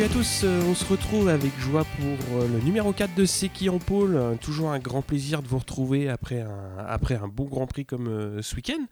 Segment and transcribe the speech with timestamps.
[0.00, 3.26] Salut à tous, euh, on se retrouve avec joie pour euh, le numéro 4 de
[3.26, 4.16] Seki en pôle.
[4.16, 7.84] Euh, Toujours un grand plaisir de vous retrouver après un, après un bon Grand Prix
[7.84, 8.82] comme ce week-end.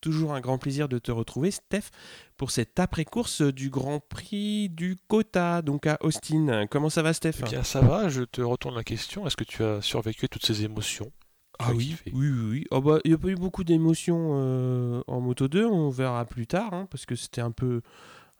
[0.00, 1.90] Toujours un grand plaisir de te retrouver, Steph,
[2.38, 6.66] pour cette après-course du Grand Prix du Kota, donc à Austin.
[6.70, 7.34] Comment ça va, Steph?
[7.40, 9.26] Eh bien, ça va, je te retourne la question.
[9.26, 11.12] Est-ce que tu as survécu à toutes ces émotions?
[11.58, 12.48] Ah oui, oui, oui.
[12.50, 12.64] oui.
[12.70, 16.24] Oh bah, il n'y a pas eu beaucoup d'émotions euh, en Moto 2, on verra
[16.24, 17.82] plus tard, hein, parce que c'était un peu,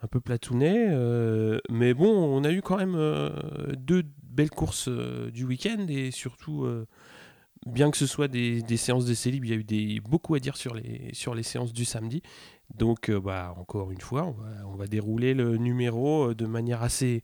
[0.02, 0.86] un peu platounet.
[0.90, 3.30] euh, mais bon, on a eu quand même euh,
[3.76, 6.86] deux belles courses euh, du week-end, et surtout, euh,
[7.66, 10.34] bien que ce soit des, des séances d'essai libre, il y a eu des, beaucoup
[10.34, 12.22] à dire sur les, sur les séances du samedi.
[12.74, 17.22] Donc, bah, encore une fois, on va, on va dérouler le numéro de manière assez,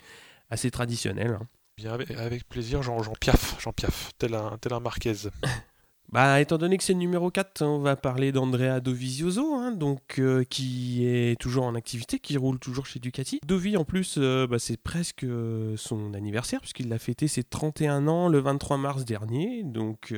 [0.51, 1.36] assez traditionnelle.
[1.41, 1.47] hein.
[1.77, 5.14] Bien, avec, plaisir, j'en j'en piaffe, j'en piaffe, tel un, tel un Marquez.
[6.12, 10.18] Bah, étant donné que c'est le numéro 4, on va parler d'Andrea Dovizioso, hein, donc,
[10.18, 13.41] euh, qui est toujours en activité, qui roule toujours chez Ducati.
[13.46, 18.08] Dovi, en plus, euh, bah, c'est presque euh, son anniversaire, puisqu'il a fêté ses 31
[18.08, 19.62] ans le 23 mars dernier.
[19.62, 20.12] Donc,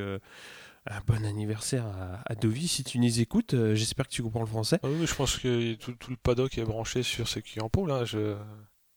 [0.87, 2.67] un bon anniversaire à, à Dovi.
[2.67, 4.81] Si tu nous écoutes, j'espère que tu comprends le français.
[4.83, 7.69] Ah oui, je pense que tout, le paddock est branché sur ce qui est en
[7.69, 8.05] pôle.
[8.05, 8.35] Je,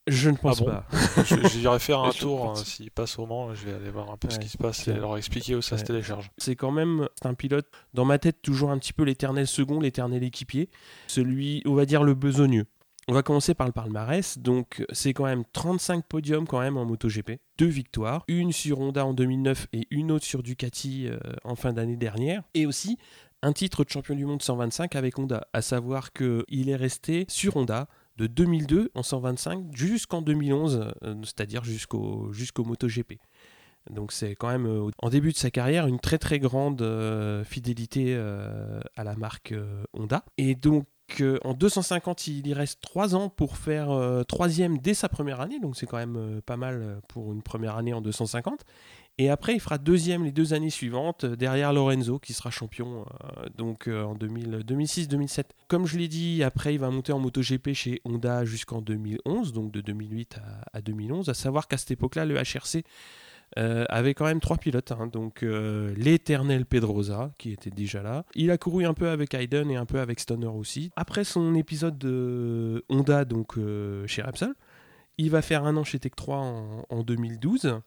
[0.08, 1.48] Je ne pense Ah bon pas.
[1.50, 4.30] J'irai faire un tour, hein, s'il passe au Mans, je vais aller voir un peu
[4.30, 6.32] ce qui se passe et leur expliquer où ça se télécharge.
[6.38, 10.24] C'est quand même un pilote, dans ma tête, toujours un petit peu l'éternel second, l'éternel
[10.24, 10.70] équipier.
[11.08, 12.66] Celui, on va dire, le besogneux.
[13.10, 14.38] On va commencer par le palmarès.
[14.38, 17.40] Donc, c'est quand même 35 podiums quand même en MotoGP.
[17.58, 18.26] Deux victoires.
[18.28, 22.44] Une sur Honda en 2009 et une autre sur Ducati euh, en fin d'année dernière.
[22.54, 22.98] Et aussi
[23.42, 25.48] un titre de champion du monde 125 avec Honda.
[25.54, 27.88] À savoir qu'il est resté sur Honda
[28.18, 33.20] de 2002 en 125 jusqu'en 2011, euh, c'est-à-dire jusqu'au jusqu'au MotoGP.
[33.90, 37.44] Donc c'est quand même euh, en début de sa carrière une très très grande euh,
[37.44, 40.26] fidélité euh, à la marque euh, Honda.
[40.38, 40.88] Et donc
[41.22, 45.40] euh, en 250 il y reste 3 ans pour faire euh, troisième dès sa première
[45.40, 48.66] année, donc c'est quand même euh, pas mal euh, pour une première année en 250.
[49.20, 53.02] Et après il fera deuxième les deux années suivantes euh, derrière Lorenzo qui sera champion
[53.02, 55.46] euh, donc euh, en 2000 2006-2007.
[55.68, 59.72] Comme je l'ai dit, après il va monter en MotoGP chez Honda jusqu'en 2011, donc
[59.72, 60.38] de 2008
[60.72, 61.30] à, à 2011.
[61.30, 62.84] À savoir qu'à cette époque-là le HRC
[63.56, 64.92] avait quand même trois pilotes.
[64.92, 65.08] hein.
[65.08, 68.26] donc l'éternel Pedrosa, qui était déjà là.
[68.36, 70.92] Il a couru un peu avec Hayden et un peu avec Stoner aussi.
[70.98, 73.56] Après son épisode de Honda, donc
[74.06, 74.54] chez Repsol,
[75.18, 77.80] il va faire un an chez Tech 3 en, en 2012.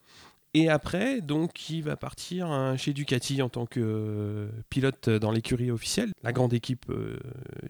[0.52, 5.30] Et après, donc, il va partir hein, chez Ducati en tant que euh, pilote dans
[5.30, 7.18] l'écurie officielle, la grande équipe euh,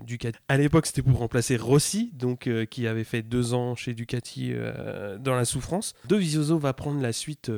[0.00, 0.38] Ducati.
[0.48, 4.52] À l'époque, c'était pour remplacer Rossi, donc euh, qui avait fait deux ans chez Ducati
[4.52, 5.94] euh, dans la souffrance.
[6.08, 7.50] Dovizioso va prendre la suite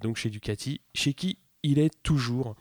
[0.00, 2.56] donc chez Ducati, chez qui il est toujours.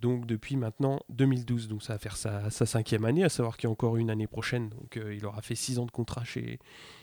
[0.00, 3.68] Donc depuis maintenant 2012, donc ça va faire sa, sa cinquième année, à savoir qu'il
[3.68, 6.58] y a encore une année prochaine, donc il aura fait six ans de contrat chez,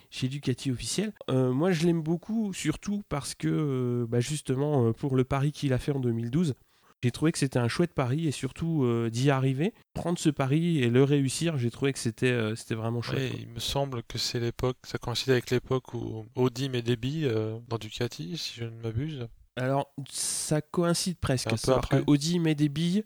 [0.09, 1.13] chez Ducati officiel.
[1.29, 5.51] Euh, moi je l'aime beaucoup, surtout parce que euh, bah, justement euh, pour le pari
[5.51, 6.55] qu'il a fait en 2012,
[7.01, 10.79] j'ai trouvé que c'était un chouette pari et surtout euh, d'y arriver, prendre ce pari
[10.79, 13.31] et le réussir, j'ai trouvé que c'était euh, c'était vraiment chouette.
[13.33, 16.97] Ouais, il me semble que c'est l'époque, ça coïncide avec l'époque où Audi met des
[16.97, 19.27] billes euh, dans Ducati, si je ne m'abuse.
[19.55, 21.47] Alors, ça coïncide presque.
[21.47, 21.99] Un peu C'est-à-dire après.
[22.01, 23.03] que Audi met des billes.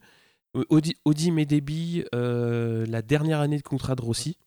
[0.69, 4.37] Audi, Audi met des billes la dernière année de contrat de Rossi.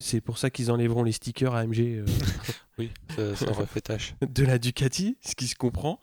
[0.00, 2.06] C'est pour ça qu'ils enlèveront les stickers AMG euh,
[2.78, 4.14] Oui, ça, ça aurait fait tâche.
[4.28, 6.00] de la Ducati, ce qui se comprend.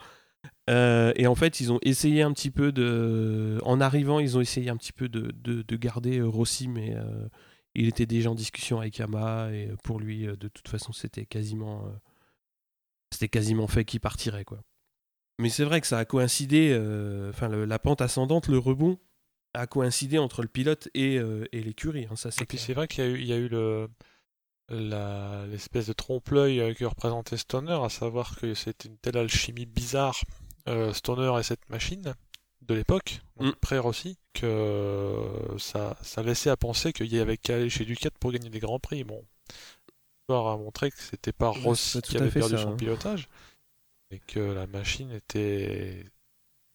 [0.70, 3.60] Euh, et en fait, ils ont essayé un petit peu de.
[3.64, 6.94] En arrivant, ils ont essayé un petit peu de, de- de garder euh, Rossi, mais
[6.96, 7.28] euh,
[7.74, 9.52] il était déjà en discussion avec Yamaha.
[9.54, 11.84] Et pour lui, de toute façon, c'était quasiment.
[13.12, 14.60] C'était quasiment fait qu'il partirait, quoi.
[15.40, 16.74] Mais c'est vrai que ça a coïncidé.
[17.30, 19.00] Enfin, la pente ascendante, le rebond,
[19.56, 22.08] a coïncidé entre le pilote et, euh, et l'écurie.
[22.12, 23.48] hein, ça, c'est Et puis c'est vrai qu'il y a eu, il y a eu
[23.48, 23.90] le,
[24.70, 29.66] la- l'espèce de trompe-l'œil euh, que représentait Stoner, à savoir que c'était une telle alchimie
[29.66, 30.20] bizarre,
[30.68, 32.14] euh, Stoner et cette machine
[32.62, 33.52] de l'époque, Mm.
[33.62, 38.10] pré-Rossi, que euh, ça, ça laissait à penser qu'il y avait qu'à aller chez Ducat
[38.20, 39.04] pour gagner des grands prix.
[39.04, 39.24] Bon,
[40.28, 42.78] l'histoire a montré que c'était pas Rossi qui avait fait perdu ça, son hein.
[42.78, 43.30] pilotage,
[44.10, 46.06] et que la machine était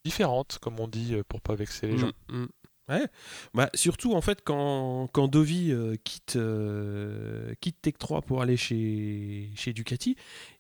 [0.05, 2.13] différente, comme on dit, pour pas vexer les gens.
[2.29, 2.49] Mm, mm.
[2.91, 3.07] Ouais.
[3.55, 8.57] Bah, surtout en fait quand, quand Dovi euh, quitte, euh, quitte Tech 3 pour aller
[8.57, 10.17] chez, chez Ducati,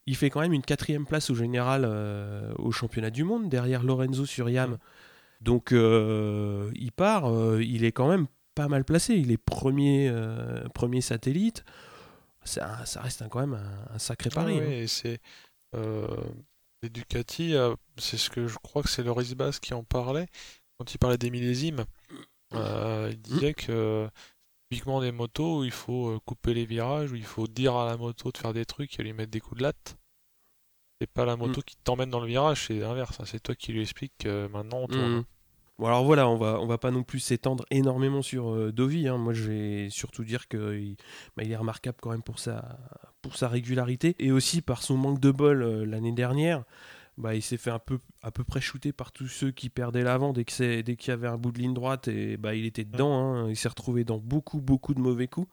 [0.06, 3.82] il fait quand même une quatrième place au général euh, au championnat du monde derrière
[3.82, 4.78] Lorenzo sur Yam.
[5.40, 9.14] Donc il part, il est quand même pas mal placé.
[9.14, 10.12] Il est premier,
[10.74, 11.64] premier satellite.
[12.44, 14.58] Ça, ça reste quand même un, un sacré pari.
[14.60, 14.84] Ah hein.
[14.86, 15.18] c'est
[16.82, 17.54] les Ducati,
[17.96, 20.26] c'est ce que je crois que c'est Loris Bass qui en parlait
[20.80, 21.84] quand il parlait des millésimes.
[22.54, 24.08] Euh, il disait que
[24.70, 27.84] typiquement des motos où il faut euh, couper les virages, où il faut dire à
[27.84, 29.98] la moto de faire des trucs et lui mettre des coups de latte.
[30.98, 31.64] C'est pas la moto mm.
[31.64, 33.20] qui t'emmène dans le virage, c'est l'inverse.
[33.20, 33.24] Hein.
[33.26, 35.18] C'est toi qui lui explique que maintenant on tourne.
[35.18, 35.24] Mm.
[35.78, 39.06] Bon alors voilà, on va, on va pas non plus s'étendre énormément sur euh, Dovi.
[39.06, 39.18] Hein.
[39.18, 40.96] Moi je vais surtout dire qu'il
[41.36, 42.78] bah, il est remarquable quand même pour sa,
[43.20, 46.64] pour sa régularité et aussi par son manque de bol euh, l'année dernière.
[47.20, 50.02] Bah, il s'est fait un peu à peu près shooter par tous ceux qui perdaient
[50.02, 53.12] l'avant dès qu'il y avait un bout de ligne droite et bah, il était dedans.
[53.12, 53.48] Hein.
[53.48, 55.48] Il s'est retrouvé dans beaucoup beaucoup de mauvais coups.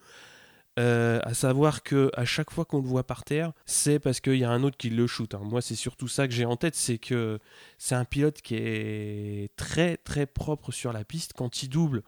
[0.80, 4.36] Euh, à savoir que à chaque fois qu'on le voit par terre, c'est parce qu'il
[4.36, 5.34] y a un autre qui le shoot.
[5.34, 5.42] Hein.
[5.44, 7.40] Moi, c'est surtout ça que j'ai en tête, c'est que
[7.80, 11.34] c'est un pilote qui est très très propre sur la piste.
[11.34, 12.04] Quand il double,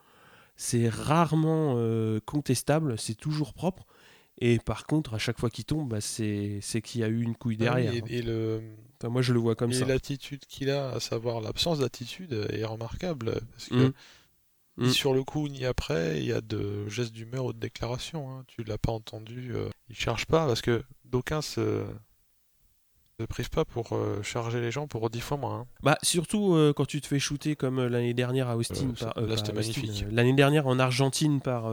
[0.56, 3.88] c'est rarement euh, contestable, c'est toujours propre.
[4.38, 7.36] Et par contre, à chaque fois qu'il tombe, bah, c'est qu'il y a eu une
[7.36, 8.04] couille ah derrière.
[8.08, 8.62] et, le...
[9.04, 9.86] moi, je le vois comme ça.
[9.86, 13.40] Et l'attitude qu'il a, à savoir l'absence d'attitude, est remarquable.
[13.52, 13.94] Parce que mmh.
[14.80, 14.92] Mm.
[14.92, 18.32] sur le coup ni après, il y a de gestes d'humeur ou de déclarations.
[18.32, 18.46] Hein.
[18.48, 19.52] Tu l'as pas entendu.
[19.54, 21.84] Euh, il cherche pas parce que d'aucuns se
[23.20, 25.60] ne privent pas pour euh, charger les gens pour 10 fois moins.
[25.60, 25.68] Hein.
[25.84, 28.94] Bah surtout euh, quand tu te fais shooter comme l'année dernière à Austin.
[29.54, 30.06] magnifique.
[30.10, 31.70] l'année dernière en Argentine par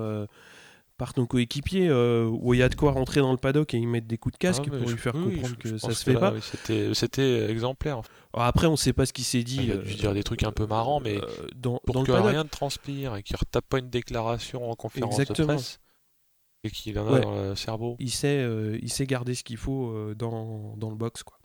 [0.97, 3.79] par ton coéquipier, euh, où il y a de quoi rentrer dans le paddock et
[3.79, 6.15] y mettre des coups de casque ah, pour lui faire comprendre que ça se fait
[6.15, 6.35] pas.
[6.95, 8.01] C'était exemplaire.
[8.33, 9.61] après, on ne sait pas ce qu'il s'est dit.
[9.65, 12.45] Il a dû dire des trucs un peu marrants, mais euh, dans, pour que rien
[12.45, 15.79] ne transpire et qu'il ne retape pas une déclaration en conférence de presse
[16.65, 17.97] et qu'il en a dans le cerveau.
[17.99, 21.23] Il sait, euh, il sait garder ce qu'il faut dans, dans le box.
[21.23, 21.39] Quoi.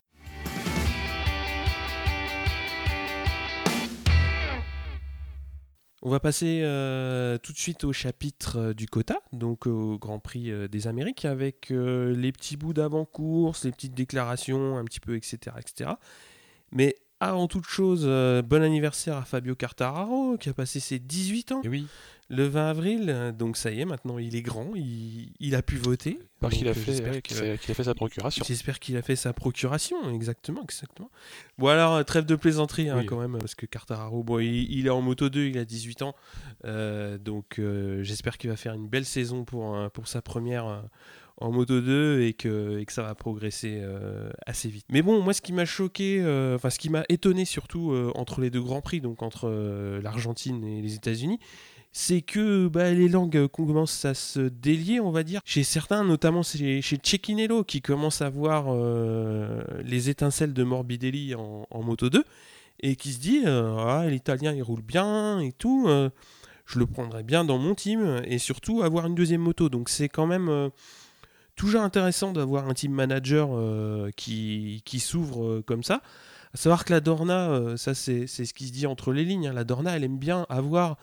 [6.04, 10.18] On va passer euh, tout de suite au chapitre euh, du quota, donc au Grand
[10.18, 15.16] Prix euh, des Amériques, avec les petits bouts d'avant-course, les petites déclarations, un petit peu,
[15.16, 15.38] etc.
[15.60, 15.92] etc.
[16.72, 21.62] Mais avant toute chose, bon anniversaire à Fabio Cartararo, qui a passé ses 18 ans.
[22.32, 23.36] Le 20 avril.
[23.38, 26.18] Donc ça y est, maintenant il est grand, il, a pu voter.
[26.40, 28.44] Parce qu'il a, fait, a fait sa procuration.
[28.48, 30.64] J'espère qu'il a fait sa procuration, exactement.
[30.64, 31.12] exactement.
[31.60, 35.02] Bon alors, trêve de plaisanterie hein, quand même, parce que Cartararo, bon, il, est en
[35.02, 36.16] moto 2, il a 18 ans.
[36.66, 40.82] Euh, donc euh, j'espère qu'il va faire une belle saison pour, pour sa première euh,
[41.38, 43.84] en moto 2 et que, et que ça va progresser
[44.46, 44.86] assez vite.
[44.90, 46.22] Mais bon, moi ce qui m'a choqué,
[46.56, 49.50] enfin ce qui m'a étonné surtout entre les deux grands prix, donc entre
[50.04, 51.40] l'Argentine et les États-Unis,
[51.94, 55.42] c'est que bah, les langues commencent à se délier, on va dire.
[55.44, 61.36] Chez certains, notamment chez, chez Cecchinello, qui commence à voir euh, les étincelles de Morbidelli
[61.36, 62.24] en, Moto 2,
[62.80, 66.10] et qui se dit euh, ah, l'italien il roule bien et tout, euh,
[66.66, 69.68] je le prendrais bien dans mon team, et surtout avoir une deuxième moto.
[69.68, 70.72] Donc c'est quand même
[71.58, 73.50] toujours intéressant d'avoir un team manager
[74.16, 76.02] qui, qui s'ouvre comme ça.
[76.54, 79.54] À savoir que la Dorna, ça c'est ce qui se dit entre les lignes, hein.
[79.54, 80.98] la Dorna elle aime bien avoir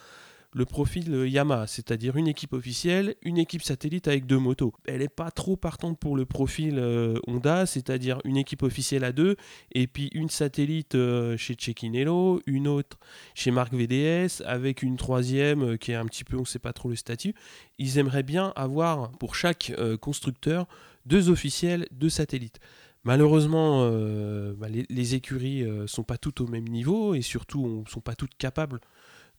[0.53, 4.73] le profil euh, Yamaha, c'est-à-dire une équipe officielle, une équipe satellite avec deux motos.
[4.87, 9.13] Elle n'est pas trop partante pour le profil euh, Honda, c'est-à-dire une équipe officielle à
[9.13, 9.37] deux,
[9.73, 12.99] et puis une satellite euh, chez Cecchinello, une autre
[13.35, 16.73] chez Marc VDS, avec une troisième qui est un petit peu, on ne sait pas
[16.73, 17.35] trop le statut.
[17.79, 20.67] Ils aimeraient bien avoir pour chaque constructeur
[21.07, 22.59] deux officiels, deux satellites.
[23.05, 23.89] Malheureusement,
[24.55, 28.15] bah, les, écuries ne sont pas toutes au même niveau et surtout ne sont pas
[28.15, 28.81] toutes capables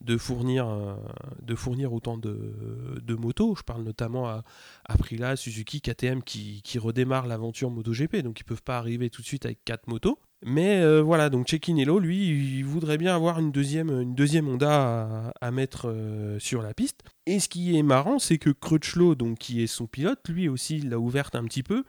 [0.00, 0.94] de fournir, euh,
[1.42, 3.54] de fournir autant de, motos.
[3.56, 4.44] Je parle notamment à
[4.86, 9.26] Aprilia, Suzuki, KTM qui, redémarrent l'aventure MotoGP, donc ils ne peuvent pas arriver tout de
[9.26, 10.18] suite avec quatre motos.
[10.42, 15.50] Mais euh, voilà, donc Cecchinello, lui, il voudrait bien avoir une deuxième, une Honda à,
[15.50, 17.02] mettre euh, sur la piste.
[17.26, 20.80] Et ce qui est marrant, c'est que Crutchlow, donc qui est son pilote, lui aussi
[20.80, 21.84] l'a ouverte un petit peu,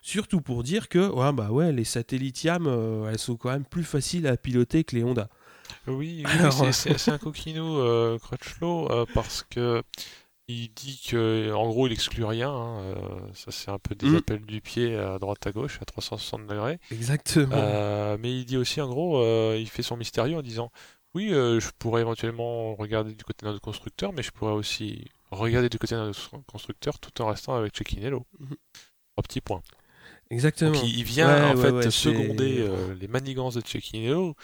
[0.00, 2.68] surtout pour dire que ouais, bah ouais, les satellites YAM,
[3.10, 5.28] elles sont quand même plus faciles à piloter que les Honda.
[5.86, 6.24] Oui,
[6.72, 9.82] c'est un coquino, euh, Crutchlow, euh, parce que
[10.50, 12.50] il dit que, en gros, il exclut rien.
[12.50, 12.94] Hein, euh,
[13.34, 14.16] ça, c'est un peu des mm.
[14.16, 16.78] appels du pied à droite à gauche, à 360 degrés.
[16.90, 18.16] Exactement.
[18.18, 19.22] mais il dit aussi, en gros,
[19.54, 20.70] il fait son mystérieux en disant
[21.14, 25.68] Oui, je pourrais éventuellement regarder du côté de notre constructeur, mais je pourrais aussi regarder
[25.68, 28.26] du côté de notre constructeur tout en restant avec Cecchinello.
[28.38, 29.22] Mm -hmm.
[29.22, 29.62] petit point.
[30.30, 30.72] Exactement.
[30.72, 32.66] Donc, il, vient en fait seconder
[33.00, 34.34] les manigances de Cecchinello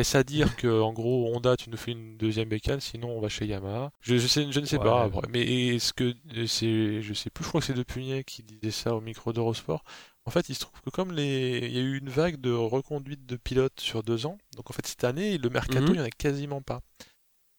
[0.00, 3.20] est-ce à dire que en gros Honda tu nous fais une deuxième bécane sinon on
[3.20, 3.90] va chez Yamaha?
[4.00, 6.14] Je, sais, je ne sais pas mais est-ce que
[6.46, 9.32] c'est je sais plus je crois que c'est De Punier qui disait ça au micro
[9.32, 9.84] d'Eurosport.
[10.26, 12.52] En fait il se trouve que comme les il y a eu une vague de
[12.52, 15.88] reconduite de pilotes sur deux ans donc en fait cette année le mercato mhm.
[15.88, 16.80] il n'y en a quasiment pas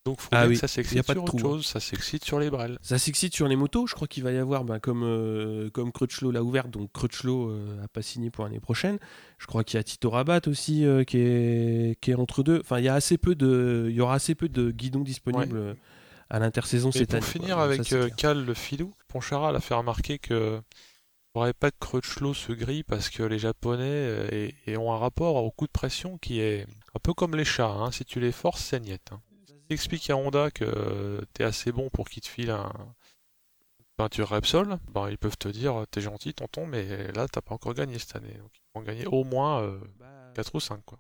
[0.03, 2.79] donc faut ah ça s'excite sur autre chose, ça s'excite sur les brels.
[2.81, 5.91] Ça s'excite sur les motos, je crois qu'il va y avoir, ben, comme, euh, comme
[5.91, 8.98] Crutchlow l'a ouvert, donc Crutchlow n'a euh, pas signé pour l'année prochaine.
[9.38, 12.62] Je crois qu'il y a Tito Rabat aussi euh, qui, est, qui est entre deux.
[12.62, 15.75] Enfin, il y, a assez peu de, il y aura assez peu de guidons disponibles
[16.31, 17.22] à l'intersaison cette année.
[17.22, 20.60] Pour finir avec Cal le filou, Ponchara l'a fait remarquer que
[21.31, 25.67] faudrait pas que Crutchlow se grille parce que les Japonais ont un rapport au coup
[25.67, 26.65] de pression qui est
[26.96, 27.70] un peu comme les chats.
[27.70, 27.91] Hein.
[27.91, 29.00] Si tu les forces, c'est niet.
[29.12, 29.22] Hein.
[29.78, 32.72] Si à Honda que tu es assez bon pour qu'il te file un,
[34.01, 37.74] peinture Repsol, ben, ils peuvent te dire t'es gentil tonton, mais là t'as pas encore
[37.74, 38.34] gagné cette année.
[38.34, 39.80] Donc ils vont gagner au moins
[40.36, 41.00] 4 euh, ou 5 quoi.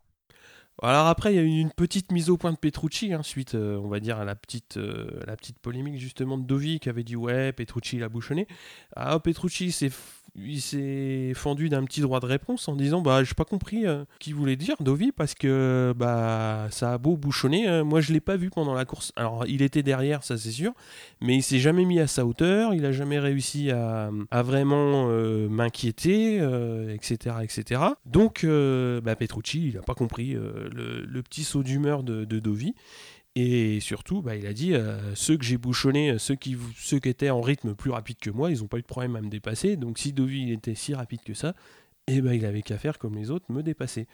[0.83, 3.53] Alors après, il y a eu une petite mise au point de Petrucci, hein, suite,
[3.53, 6.89] euh, on va dire, à la petite, euh, la petite polémique justement de Dovi qui
[6.89, 8.47] avait dit ouais, Petrucci l'a bouchonné.
[8.95, 9.91] Ah, Petrucci s'est
[10.35, 14.03] il s'est fendu d'un petit droit de réponse en disant bah j'ai pas compris euh,
[14.13, 18.13] ce qu'il voulait dire Dovi parce que bah ça a beau bouchonner euh, moi je
[18.13, 19.11] l'ai pas vu pendant la course.
[19.17, 20.71] Alors il était derrière ça c'est sûr
[21.19, 25.49] mais il s'est jamais mis à sa hauteur il a jamais réussi à, vraiment euh,
[25.49, 26.37] m'inquiéter
[26.93, 32.39] etc etc donc bah, Petrucci il a pas compris le, petit saut d'humeur de, de
[32.39, 32.73] Dovi
[33.35, 36.99] et surtout, bah, il a dit euh, ceux que j'ai bouchonnés, euh, ceux qui, ceux
[36.99, 39.21] qui étaient en rythme plus rapide que moi, ils n'ont pas eu de problème à
[39.21, 39.77] me dépasser.
[39.77, 41.53] Donc si Dovi était si rapide que ça,
[42.07, 44.07] eh ben, il avait qu'à faire comme les autres, me dépasser.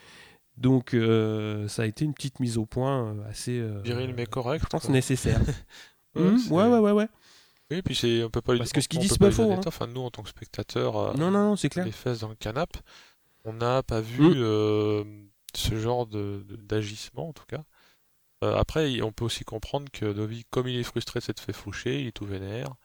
[0.55, 3.63] Donc euh, ça a été une petite mise au point assez.
[3.83, 4.63] Viril mais correct.
[4.63, 5.41] Je pense nécessaire.
[6.15, 7.07] ouais, ouais, ouais, ouais.
[7.71, 8.55] Oui, puis c'est on peut pas.
[8.55, 9.51] Parce que ce qu'il dit c'est pas faux.
[9.51, 9.61] Hein.
[9.65, 11.17] Enfin, nous en tant que spectateurs.
[11.17, 11.85] non, non, c'est clair.
[11.85, 12.77] Les fesses dans le canap,
[13.45, 15.05] on n'a pas vu mmh.
[15.55, 17.63] ce genre d'agissement en tout cas.
[18.43, 21.53] Euh, après, on peut aussi comprendre que Dovi, comme il est frustré de s'être fait
[21.53, 22.75] foucher, il est tout vénère.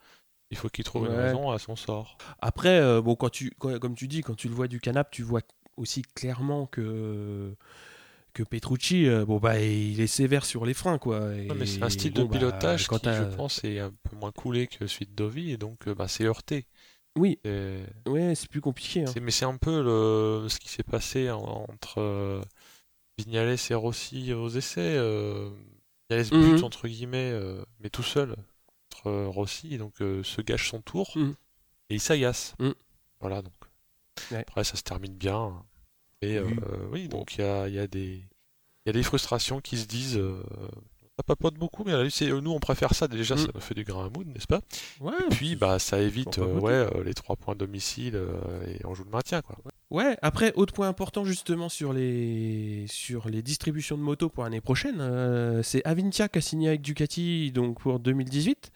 [0.49, 2.17] Il faut qu'il trouve une raison à son sort.
[2.39, 5.23] Après, euh, bon, quand tu, comme tu dis, quand tu le vois du canap, tu
[5.23, 5.41] vois
[5.77, 7.55] aussi clairement que
[8.33, 11.19] que Petrucci, euh, bon bah il est sévère sur les freins quoi.
[11.55, 14.65] mais c'est un style de bah, pilotage qui, je pense, est un peu moins coulé
[14.65, 16.65] que celui de Dovi et donc bah, c'est heurté.
[17.15, 17.39] Oui.
[18.07, 19.03] Ouais, c'est plus compliqué.
[19.03, 19.13] Hein.
[19.21, 20.49] Mais c'est un peu le...
[20.49, 22.41] ce qui s'est passé entre
[23.17, 24.95] Vignales et Rossi aux essais.
[24.97, 25.49] Euh,
[26.09, 26.63] Vignales mhm.
[26.63, 28.35] entre guillemets, euh, mais tout seul
[28.91, 31.33] entre Rossi, donc euh, se gâche son tour mhm.
[31.89, 32.55] et il s'agace.
[32.59, 32.73] Mhm.
[33.19, 33.53] Voilà donc.
[34.31, 35.65] Après ça se termine bien.
[36.21, 36.39] Et
[36.91, 38.23] oui, donc il y a, y, a des,
[38.85, 40.21] y a des frustrations qui se disent
[41.17, 41.93] ça papote beaucoup, mais
[42.41, 44.61] nous on préfère ça déjà, ça nous fait du grain à moudre, n'est-ce pas?
[44.99, 48.19] Ouais, Et puis bah ça évite ouais, les trois points domicile
[48.67, 49.57] et on joue le maintien quoi.
[49.93, 54.59] Ouais, après, autre point important justement sur les, sur les distributions de motos pour l'année
[54.59, 58.71] prochaine, euh, c'est Avintia qui a signé avec Ducati donc pour 2018,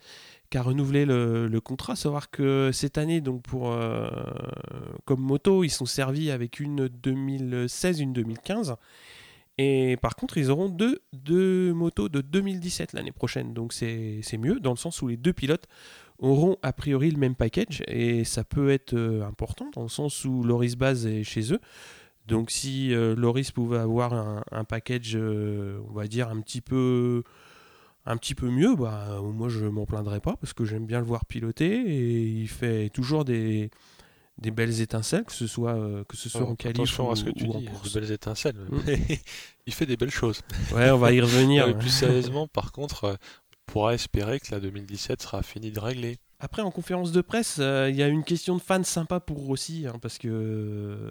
[0.48, 1.96] qui a renouvelé le, contrat.
[1.96, 4.08] Savoir que cette année, donc pour, euh,
[5.06, 8.76] comme moto, ils sont servis avec une 2016, une 2015.
[9.58, 13.52] Et par contre, ils auront deux, deux motos de 2017 l'année prochaine.
[13.52, 15.66] Donc c'est mieux, dans le sens où les deux pilotes
[16.20, 20.24] auront a priori le même package et ça peut être euh, important dans le sens
[20.24, 21.60] où Loris Baz est chez eux.
[22.26, 27.22] Donc si euh, Loris pouvait avoir un, package, euh, on va dire un petit peu,
[28.04, 31.06] un petit peu mieux, bah moi je m'en plaindrais pas parce que j'aime bien le
[31.06, 33.70] voir piloter et il fait toujours des,
[34.38, 35.76] des belles étincelles, que ce soit
[36.08, 38.56] que ce soit oh, en qualif ou, à ce que tu dis, Des belles étincelles.
[38.70, 38.78] Mm.
[39.66, 40.42] il fait des belles choses.
[40.72, 41.76] Ouais, on va y revenir.
[41.78, 43.18] plus sérieusement, par contre,
[43.66, 46.18] pourra espérer que la 2017 sera finie de régler.
[46.40, 49.38] Après, en conférence de presse, euh, il y a une question de fans sympa pour
[49.38, 51.10] Rossi, hein, parce que euh,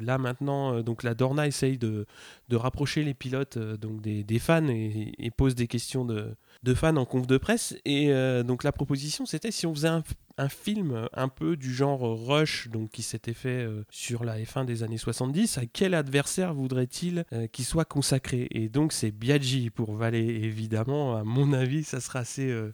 [0.00, 2.06] là maintenant, euh, donc la Dorna essaye de,
[2.48, 6.74] de rapprocher les pilotes donc des, des fans et, et, pose des questions de, de
[6.74, 7.76] fans en conf de presse.
[7.84, 8.12] Et
[8.44, 10.02] donc la proposition, c'était si on faisait un,
[10.38, 14.64] un film un peu du genre Rush, donc qui s'était fait euh, sur la F1
[14.64, 18.46] des années 70, à quel adversaire voudrait-il euh, qu'il soit consacré?
[18.52, 21.16] Et donc c'est Biaggi pour Valet, évidemment.
[21.16, 22.70] À mon avis, ça sera assez, euh,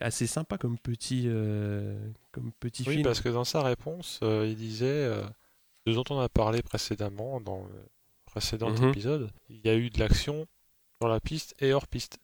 [0.00, 1.28] assez sympa comme petit,
[2.32, 3.04] comme petit oui, film.
[3.04, 5.10] parce que dans sa réponse, il disait,
[5.86, 7.84] ce dont on a parlé précédemment dans le
[8.24, 8.88] précédent mhm.
[8.88, 10.46] épisode, il y a eu de l'action
[11.00, 12.18] sur la piste et hors piste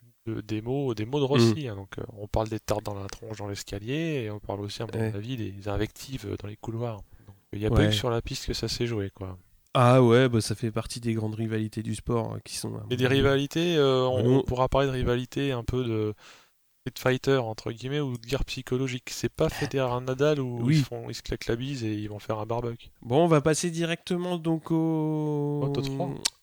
[0.47, 1.66] des mots, des mots de Rossi.
[1.66, 1.68] Mm.
[1.68, 4.61] Hein, donc, euh, on parle des tartes dans la tronche dans l'escalier et on parle
[4.61, 7.00] aussi, à mon avis, des invectives dans les couloirs.
[7.52, 9.38] Il n'y a pas eu que sur la piste que ça s'est joué, quoi.
[9.75, 12.73] Ah ouais, bah ça fait partie des grandes rivalités du sport hein, qui sont.
[12.90, 16.14] Et des rivalités, euh, on, pourra parler de rivalité un peu de
[16.97, 19.11] Fighter entre guillemets ou de guerre psychologique.
[19.11, 22.18] C'est pas Federer Nadal où ils, font, ils se claquent la bise et ils vont
[22.18, 22.88] faire un barbecue.
[23.02, 25.73] Bon, on va passer directement donc au,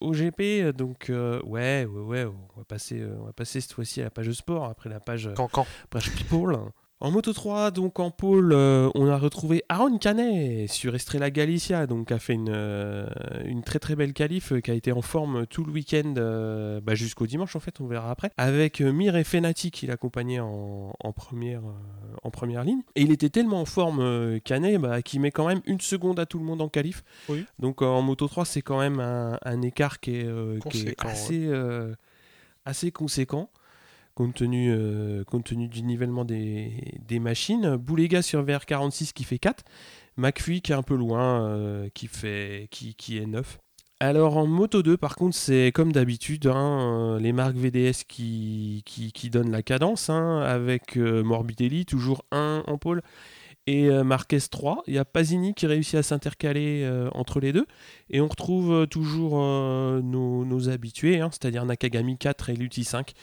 [0.02, 0.75] au GP.
[0.75, 4.06] Donc euh, ouais, ouais, ouais, on va passer, euh, on va passer cette fois-ci à
[4.06, 5.66] la page sport après la page, Cancan.
[5.90, 6.58] page people.
[7.02, 11.88] En Moto 3, donc en pôle, euh, on a retrouvé Aaron Canet sur Estrella Galicia,
[11.88, 13.06] donc a fait une, euh,
[13.44, 16.14] une très très belle qualif, euh, qui a été en forme tout le week-end
[16.82, 20.94] bah, jusqu'au dimanche en fait, on verra après, avec Mir et Fenati qui l'accompagnaient en,
[20.98, 21.64] en, première,
[22.24, 22.82] en première ligne.
[22.96, 26.25] Et il était tellement en forme Canet bah, qu'il met quand même une seconde à
[26.25, 27.04] tout le monde en qualif.
[27.60, 30.30] Donc en Moto 3, c'est quand même un, écart qui est,
[31.04, 31.52] assez,
[32.64, 33.50] assez conséquent.
[34.16, 34.76] Compte tenu,
[35.26, 36.72] compte tenu du nivellement des,
[37.08, 37.76] des machines.
[37.76, 39.64] Boulega sur VR46 qui fait 4.
[40.18, 43.60] McPhee qui est un peu loin, qui, fait, qui, qui est 9.
[44.00, 49.30] Alors en Moto 2, par contre, c'est comme d'habitude, hein, les marques VDS qui, qui,
[49.30, 53.02] donnent la cadence, hein, avec Morbidelli, toujours 1 en pôle,
[53.68, 54.84] et euh, Marquez 3.
[54.88, 57.66] Il y a Pasini qui réussit à s'intercaler euh, entre les deux.
[58.10, 59.40] Et on retrouve euh, toujours
[60.04, 63.14] nos, habitués, hein, c'est-à-dire Nakagami 4 et Lutti 5.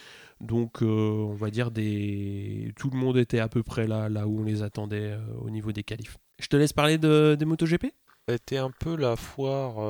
[0.43, 2.73] Donc on va dire des...
[2.77, 5.73] tout le monde était à peu près là, là où on les attendait au niveau
[5.73, 6.19] des qualifs.
[6.41, 7.87] Je te laisse parler de, des MotoGP?
[8.29, 9.81] Été un peu la foire,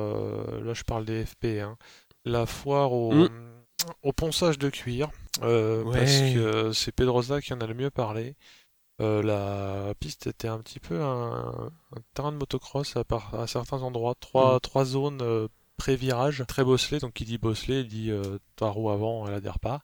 [0.63, 1.77] là je parle des FP, hein,
[2.25, 3.29] la foire au, mm.
[4.03, 5.09] au ponçage de cuir.
[5.39, 8.35] Parce que c'est Pedrosa qui en a le mieux parlé.
[9.01, 11.71] Euh, la piste était un petit peu un,
[12.13, 14.15] terrain de motocross à, à certains endroits.
[14.19, 14.59] Trois, mm.
[14.59, 16.99] trois zones euh, pré-virage, très bosselé.
[16.99, 19.81] Donc, qui dit bosselé, il dit euh, ta roue avant, elle adhère pas.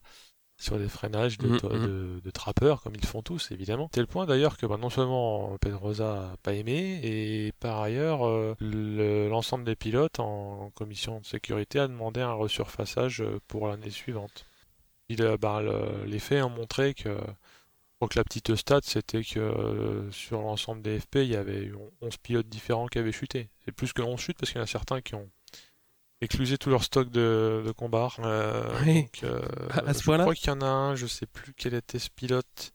[0.59, 2.31] Sur des freinages de, mm, mm.
[2.33, 3.87] trappeurs, comme ils font tous, évidemment.
[3.93, 8.21] Tel point d'ailleurs que bah, non seulement Pedrosa n'a pas aimé, et par ailleurs,
[8.59, 14.45] l'ensemble des pilotes en, commission de sécurité a demandé un resurfaçage pour l'année suivante.
[15.07, 15.61] Il, bah,
[16.05, 17.17] les faits ont montré que
[18.01, 21.69] donc la petite stat, c'était que euh, sur l'ensemble des FP, il y avait
[22.01, 23.49] 11 pilotes différents qui avaient chuté.
[23.65, 25.29] C'est plus que 11 chutes parce qu'il y en a certains qui ont
[26.21, 28.09] éclusé tout leur stock de, de combat.
[28.19, 31.53] Euh, donc, euh, à ce je crois qu'il y en a un, je sais plus
[31.53, 32.73] quel était ce pilote.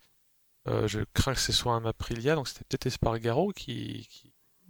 [0.67, 4.09] je crains que ce soit un Aprilia, donc c'était peut-être Espargaro qui,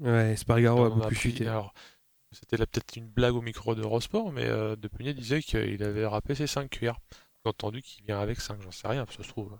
[0.00, 1.46] Ouais, Espargaro a beaucoup chuté.
[1.46, 1.72] Alors,
[2.32, 6.34] c'était peut-être une blague au micro de Rosport, mais euh, De disait qu'il avait râpé
[6.34, 6.98] ses 5 cuirs.
[7.44, 9.56] J'ai entendu qu'il vient avec 5, j'en sais rien, ça se trouve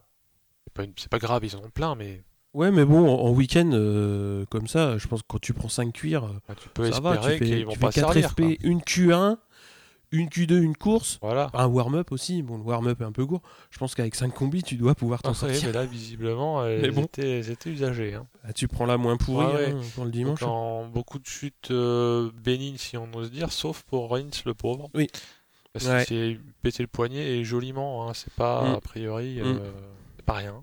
[0.97, 2.25] c'est pas grave, ils en ont plein, mais.
[2.55, 5.93] Ouais, mais bon, en, week-end, euh, comme ça, je pense que quand tu prends 5
[5.93, 9.39] cuirs, bah, tu peux ça va, tu fais, vont pas 4 FP, une Q1,
[10.13, 11.51] une Q2, une course, voilà.
[11.53, 12.43] un warm-up aussi.
[12.43, 13.43] Bon, le warm-up est un peu court.
[13.71, 15.63] Je pense qu'avec 5 combis, tu dois pouvoir t'en sortir.
[15.67, 17.03] mais là, visiblement, elles, bon.
[17.03, 18.15] étaient, usagées.
[18.15, 18.27] Hein.
[18.45, 20.41] Ah, tu prends la moins pourrie hein, pour le dimanche.
[20.41, 24.91] Dans beaucoup de chutes euh, bénignes, si on ose dire, sauf pour Reigns, le pauvre.
[24.95, 25.09] Oui.
[25.73, 28.09] Parce que c'est pété le poignet et joliment.
[28.09, 28.75] Hein, c'est pas, mm.
[28.75, 29.41] a priori.
[29.41, 29.45] Mm.
[29.45, 29.71] Euh,
[30.25, 30.63] pas rien,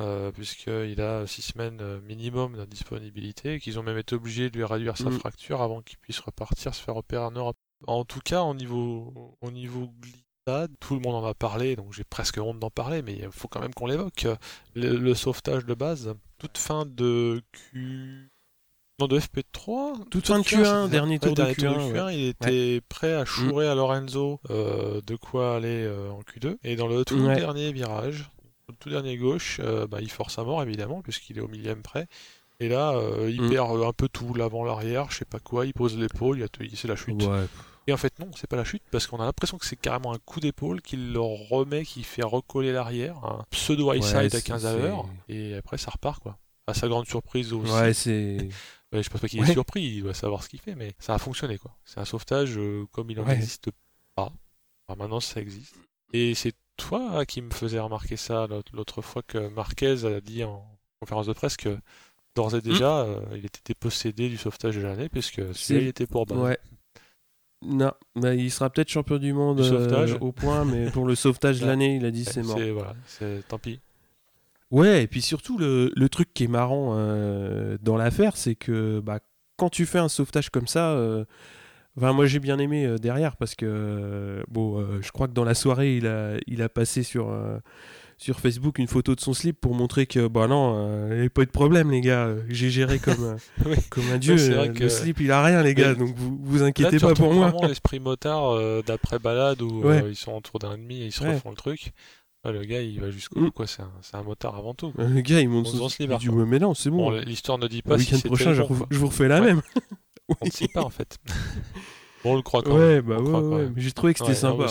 [0.00, 4.56] euh, puisqu'il a six semaines euh, minimum d'indisponibilité et qu'ils ont même été obligés de
[4.56, 5.18] lui réduire sa mm.
[5.18, 7.56] fracture avant qu'il puisse repartir se faire opérer en Europe.
[7.86, 11.92] En tout cas, au niveau, au niveau glissade, tout le monde en a parlé, donc
[11.92, 14.26] j'ai presque honte d'en parler, mais il faut quand même qu'on l'évoque.
[14.74, 18.30] Le, sauvetage de base, toute fin de Q.
[19.00, 23.24] Non, de FP3 Toute fin de Q1, dernier tour de Q1, il était prêt à
[23.24, 26.56] chourer à Lorenzo euh, de quoi aller en Q2.
[26.64, 28.30] Et dans le tout dernier virage,
[28.70, 31.82] le tout dernier gauche, euh, bah, il force à mort évidemment, puisqu'il est au millième
[31.82, 32.06] près.
[32.58, 33.50] Et là, euh, il mm.
[33.50, 36.88] perd euh, un peu tout, l'avant, l'arrière, je sais pas quoi, il pose l'épaule, c'est
[36.88, 37.22] la chute.
[37.86, 40.12] Et en fait, non, c'est pas la chute, parce qu'on a l'impression que c'est carrément
[40.12, 44.40] un coup d'épaule qui le remet, qui fait recoller l'arrière, un pseudo high side à
[44.40, 46.38] 15 à l'heure, et après ça repart, quoi.
[46.66, 47.72] À sa grande surprise aussi.
[47.72, 48.48] Ouais, c'est.
[48.92, 51.18] je pense pas qu'il est surpris, il doit savoir ce qu'il fait, mais ça a
[51.18, 51.72] fonctionné, quoi.
[51.84, 52.60] C'est un sauvetage
[52.92, 53.70] comme il n'en existe
[54.14, 54.30] pas.
[54.88, 55.74] maintenant, ça existe.
[56.12, 60.64] Et c'est toi qui me faisais remarquer ça l'autre fois que Marquez a dit en
[61.00, 61.78] conférence de presse que
[62.34, 63.08] d'ores et déjà, hmm.
[63.08, 66.36] euh, il était dépossédé du sauvetage de l'année, puisque celui-là, il était pour bas.
[66.36, 66.58] Ouais.
[67.62, 71.60] Non, bah, il sera peut-être champion du monde euh, au point, mais pour le sauvetage
[71.60, 72.58] de l'année, il a dit c'est mort.
[72.72, 72.94] Voilà,
[73.48, 73.80] tant pis.
[74.70, 79.00] Ouais, et puis surtout, le, le truc qui est marrant euh, dans l'affaire, c'est que
[79.00, 79.18] bah,
[79.56, 80.96] quand tu fais un sauvetage comme ça,
[81.96, 85.32] Enfin, moi j'ai bien aimé euh, derrière parce que euh, bon, euh, je crois que
[85.32, 87.36] dans la soirée il a, il a passé sur,
[88.16, 91.28] sur Facebook une photo de son slip pour montrer que bah non, il n'y avait
[91.28, 93.36] pas eu de problème les gars, j'ai géré comme,
[93.90, 94.36] comme un dieu.
[94.36, 97.48] Le slip il a rien les gars, donc vous vous inquiétez pas pour moi.
[97.48, 101.50] vraiment l'esprit motard d'après balade où ils sont autour d'un demi et ils se refont
[101.50, 101.92] le truc.
[102.44, 103.52] le gars, il va jusqu'au bout, mm.
[103.52, 103.66] quoi.
[103.66, 104.92] C'est un, un, motard avant tout.
[104.96, 106.16] Le gars, il monte son, slip.
[106.18, 107.10] Du mais non, c'est bon.
[107.10, 109.60] L'histoire ne dit pas le week-end prochain, je, vous refais la même.
[110.40, 111.18] On ne sait pas en fait.
[112.24, 113.02] on le croit quand même.
[113.02, 114.66] Bah ouais, J'ai trouvé que c'était sympa.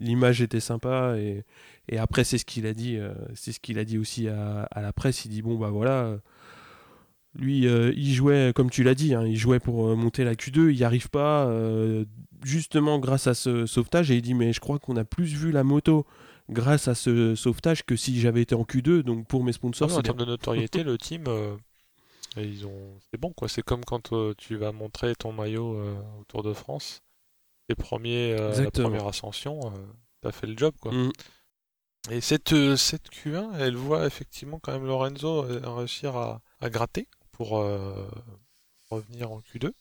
[0.00, 1.44] L'image était sympa et,
[1.88, 2.96] et après c'est ce qu'il a dit.
[2.96, 5.24] Euh, c'est ce qu'il a dit aussi à, à, la presse.
[5.24, 6.18] Il dit bon bah voilà.
[7.38, 10.34] Lui, euh, il jouait, comme tu l'as dit, hein, il jouait pour euh, monter la
[10.34, 11.52] Q2, il n'y arrive pas,
[12.42, 15.52] justement grâce à ce sauvetage, et il dit, mais je crois qu'on a plus vu
[15.52, 16.06] la moto
[16.48, 19.94] grâce à ce sauvetage que si j'avais été en Q2, donc pour mes sponsors.
[19.94, 21.24] en termes de notoriété, le team,
[22.44, 23.48] ils ont, c'est bon quoi.
[23.48, 27.02] C'est comme quand euh, tu vas montrer ton maillot euh, au Tour de France,
[27.68, 29.60] les premiers, euh, la première ascension,
[30.20, 30.92] t'as fait le job quoi.
[30.92, 31.12] Mm.
[32.10, 37.50] Et cette, cette Q1, elle voit effectivement quand même Lorenzo réussir à, à gratter pour
[38.90, 39.72] revenir en Q2.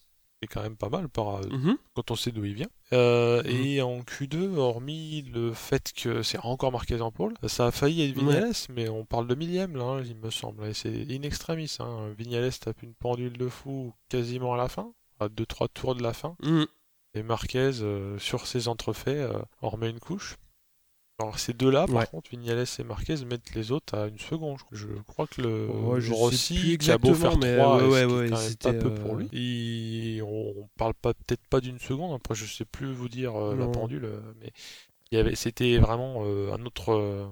[0.48, 1.78] Quand même pas mal par, mhm.
[1.94, 2.70] quand on sait d'où il vient.
[2.92, 3.44] Mhm.
[3.46, 8.04] Et en Q2, hormis le fait que c'est encore marqué en pôle, ça a failli
[8.04, 10.66] être Vignales, mais on parle de millième là, hein, il me semble.
[10.66, 11.76] Et c'est in extremis.
[11.80, 12.14] Hein.
[12.18, 16.14] Vignales tape une pendule de fou quasiment à la fin, à 2-3 tours de la
[16.14, 16.36] fin.
[16.44, 16.66] Mhm.
[17.14, 17.72] Et Marquez,
[18.18, 19.30] sur ses entrefaits,
[19.62, 20.36] en remet une couche.
[21.17, 24.60] Alors ces deux-là, par contre, Vignales et Marquez mettent les autres à une seconde.
[24.71, 25.67] Je crois que le
[26.12, 29.30] Rossi, qui a beau faire 3, ouais, ouais, pas peu pour lui?
[29.32, 32.13] Et on, parle pas peut-être pas d'une seconde.
[32.13, 34.51] Après, je sais plus vous dire euh, la pendule, euh, mais
[35.10, 37.32] il y avait, c'était vraiment euh, un autre,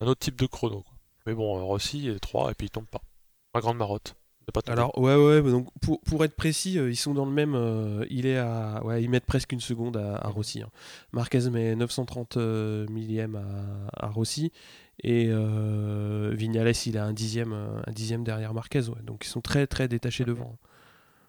[0.00, 0.84] un autre type de chrono.
[1.26, 3.02] Mais bon, Rossi 3 et puis il tombe pas.
[3.52, 4.14] Pas grande marotte.
[4.66, 8.04] Alors ouais ouais donc pour, pour être précis euh, ils sont dans le même euh,
[8.10, 10.62] il est à ouais ils mettent presque une seconde à, Rossi.
[10.62, 10.70] Hein.
[11.12, 13.40] Marquez met 930 euh, millième
[13.96, 14.52] à, Rossi
[15.02, 15.30] et
[16.32, 19.02] Vignales il a un dixième un dixième derrière Marquez ouais.
[19.02, 20.56] donc ils sont très très détachés devant.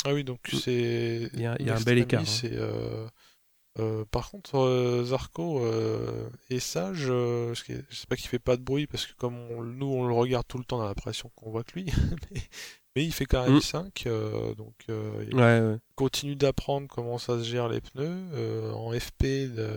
[0.05, 2.23] Ah oui donc c'est il y a, un bel écart.
[2.23, 4.05] Hein.
[4.11, 5.65] par contre, Zarco
[6.49, 7.05] est sage.
[7.05, 9.35] je sais pas qu'il fait pas de bruit parce que comme
[9.77, 11.85] nous on le regarde tout le temps, on a l'impression qu'on voit que lui.
[12.31, 12.41] Mais
[12.95, 17.69] il fait quand même 5, euh, donc euh, il continue d'apprendre comment ça se gère
[17.69, 18.27] les pneus.
[18.33, 19.25] Euh, en FP,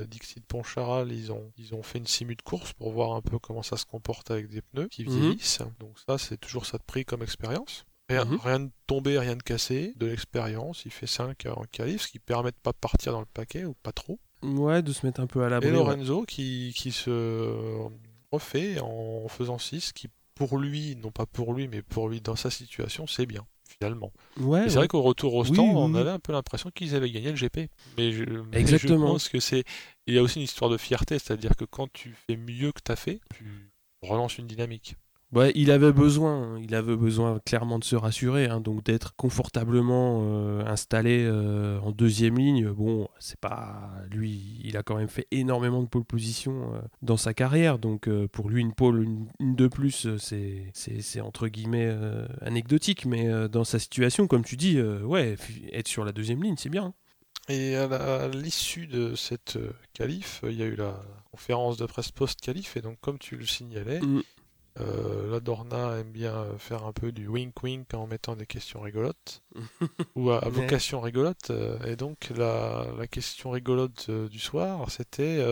[0.08, 3.38] Dixit Poncharal, ils ont, ils ont fait une simu de course pour voir un peu
[3.38, 5.20] comment ça se comporte avec des pneus qui mhm.
[5.20, 5.62] vieillissent.
[5.78, 7.84] Donc ça, c'est toujours ça de prix comme expérience.
[8.08, 8.38] Rien, mhm.
[8.42, 10.84] rien, de tomber, rien de cassé, de l'expérience.
[10.84, 13.74] Il fait 5 en qualif, ce qui permet de pas partir dans le paquet ou
[13.74, 14.18] pas trop.
[14.42, 15.68] Ouais, de se mettre un peu à l'abri.
[15.68, 17.88] Et Lorenzo qui, qui se
[18.32, 22.36] refait en faisant 6, qui pour lui, non pas pour lui, mais pour lui dans
[22.36, 24.12] sa situation, c'est bien, finalement.
[24.38, 27.30] Ouais, c'est vrai qu'au retour au stand, on avait un peu l'impression qu'ils avaient gagné
[27.30, 27.70] le GP.
[27.96, 29.06] Mais je, Exactement.
[29.06, 29.64] je pense que c'est.
[30.06, 32.80] Il y a aussi une histoire de fierté, c'est-à-dire que quand tu fais mieux que
[32.84, 33.70] tu as fait, tu
[34.02, 34.96] relances une dynamique
[35.54, 40.64] il avait besoin, il avait besoin clairement de se rassurer, hein, donc d'être confortablement euh,
[40.66, 42.70] installé euh, en deuxième ligne.
[42.70, 47.16] Bon, c'est pas lui, il a quand même fait énormément de pole position euh, dans
[47.16, 49.02] sa carrière, donc pour lui une pole,
[49.40, 51.94] une, de plus, c'est c'est entre guillemets
[52.40, 55.36] anecdotique, mais dans sa situation, comme tu dis, ouais,
[55.72, 56.94] être sur la deuxième ligne, c'est bien.
[57.48, 59.58] Et à l'issue de cette
[59.92, 60.98] qualif, il y a eu la
[61.30, 64.22] conférence de presse post-qualif, et donc comme tu le signalais, mm.
[64.80, 69.42] Euh, la Dorna aime bien faire un peu du wink-wink en mettant des questions rigolotes,
[70.16, 71.50] ou à, vocation rigolote.
[71.50, 75.44] Euh, et donc la, la question rigolote euh, du soir, c'était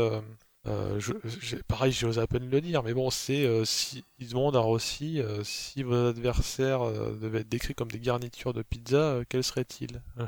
[0.69, 4.55] euh, je, pareil, j'ose à peine le dire, mais bon, c'est euh, si ils demandent
[4.55, 6.85] à Rossi euh, si vos adversaires
[7.21, 10.01] devaient être décrits comme des garnitures de pizza, quels seraient-ils?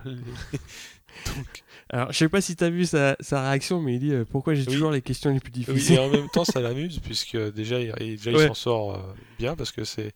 [1.91, 4.67] Alors, je sais pas si tu as vu sa, réaction, mais il dit pourquoi j'ai
[4.67, 5.93] toujours les questions les plus difficiles?
[5.93, 9.55] Oui, et en même temps, ça l'amuse, puisque déjà, il, déjà, il s'en sort bien,
[9.55, 10.13] parce que c'est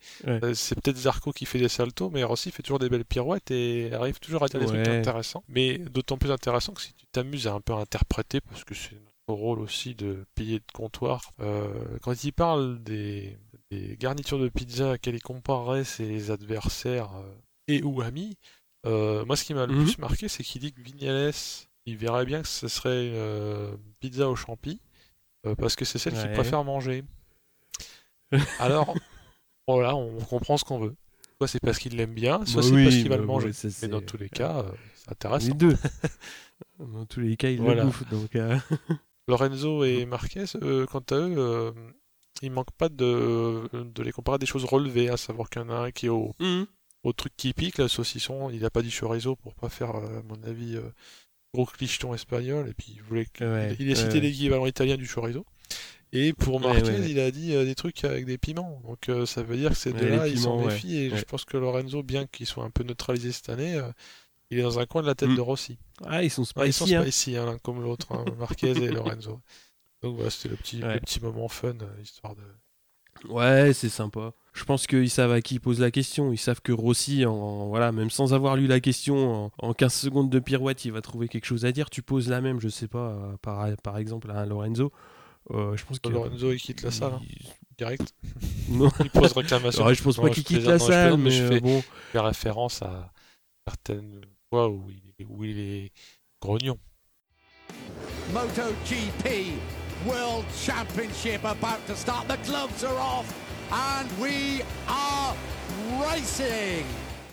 [0.54, 3.92] c'est peut-être Zarco qui fait des saltos, mais Rossi fait toujours des belles pirouettes et
[3.92, 5.44] arrive toujours à dire des trucs intéressants.
[5.48, 8.96] Mais d'autant plus intéressant que si tu t'amuses à un peu interpréter, parce que c'est
[9.32, 11.32] rôle aussi de pilier de comptoir.
[11.40, 11.68] Euh,
[12.02, 13.36] quand il parle des,
[13.98, 17.34] garnitures de pizza, qu'elle y comparerait ses adversaires euh,
[17.66, 18.36] et ou amis,
[18.86, 19.84] euh, moi ce qui m'a le mhm.
[19.84, 21.32] plus marqué, c'est qu'il dit que Vignales,
[21.86, 23.12] il verrait bien que ce serait
[24.00, 24.80] pizza au champi,
[25.58, 27.04] parce que c'est celle qu'il préfère manger.
[28.58, 28.94] Alors,
[29.66, 30.94] voilà, on comprend ce qu'on veut.
[31.38, 33.52] Soit c'est parce qu'il l'aime bien, soit bah c'est parce qu'il va le bah manger.
[33.82, 35.48] Mais dans tous les cas, c'est intéressant.
[35.48, 35.76] Les deux.
[36.78, 38.06] dans tous les cas, il le bouffe.
[38.10, 38.36] Donc,
[39.28, 40.46] Lorenzo et Marquez,
[40.90, 41.70] quant à eux, euh,
[42.40, 45.64] il manque pas de, de, les comparer à des choses relevées, à savoir qu'il y
[45.66, 46.34] en a un qui est au,
[47.02, 50.20] au truc qui pique, la saucisson, il n'a pas dit chorizo pour pas faire, euh,
[50.20, 50.90] à mon avis, euh,
[51.52, 53.26] gros clicheton espagnol, et puis il voulait
[53.78, 55.44] il a cité l'équivalent italien du chorizo.
[56.10, 58.80] Et pour Marquez, il a dit des trucs avec des piments.
[58.86, 60.96] Donc ça veut dire que ces deux-là, ils s'en méfient.
[60.96, 63.78] Et je pense que Lorenzo, bien qu'il soit un peu neutralisé cette année,
[64.50, 65.36] il est dans un coin de la tête mm.
[65.36, 65.78] de Rossi.
[66.06, 66.66] Ah, ils sont spicy.
[66.66, 67.48] ils sont spicy, hein.
[67.48, 69.40] hein, comme l'autre, hein, Marquez et Lorenzo.
[70.02, 72.42] Donc voilà, c'était le petit, petit moment fun, euh, histoire de.
[73.28, 74.32] Ouais, c'est sympa.
[74.52, 76.32] Je pense qu'ils savent à qui ils posent la question.
[76.32, 80.30] Ils savent que Rossi, en, voilà, même sans avoir lu la question, en, 15 secondes
[80.30, 81.90] de pirouette, il va trouver quelque chose à dire.
[81.90, 84.92] Tu poses la même, je sais pas, euh, par, par exemple à Lorenzo.
[85.50, 87.22] Euh, je pense que Lorenzo il quitte la salle hein,
[87.76, 88.14] direct.
[88.68, 88.90] Non.
[89.00, 89.84] il pose réclamation.
[89.86, 91.82] Ouais, je pense pas qu'il quitte la salle, mais, je fais, bon.
[92.14, 93.12] référence à
[93.66, 95.92] certaines fois où il est, où il est
[96.40, 96.78] grognon.
[98.32, 99.52] MotoGP
[100.06, 102.26] World Championship about to start.
[102.28, 103.26] The gloves are off
[103.70, 105.34] and we are
[106.00, 106.84] racing.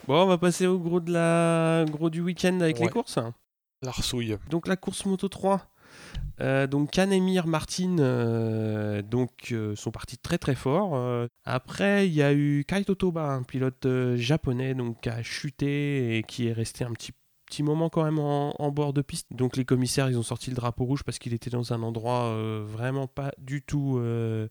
[0.07, 3.19] Bon, on va passer au gros de la gros du week-end avec les courses.
[3.81, 4.37] La rsouille.
[4.49, 5.61] Donc la course Moto 3.
[6.41, 10.95] Euh, donc Kanemir Martin euh, donc, euh, sont partis très très fort.
[11.45, 16.23] après, il y a eu Kaito Toba, un pilote japonais donc, qui a chuté et
[16.23, 17.11] qui est resté un petit
[17.47, 19.27] petit moment quand même en, bord de piste.
[19.29, 22.35] Donc les commissaires, ils ont sorti le drapeau rouge parce qu'il était dans un endroit
[22.63, 24.01] vraiment pas du tout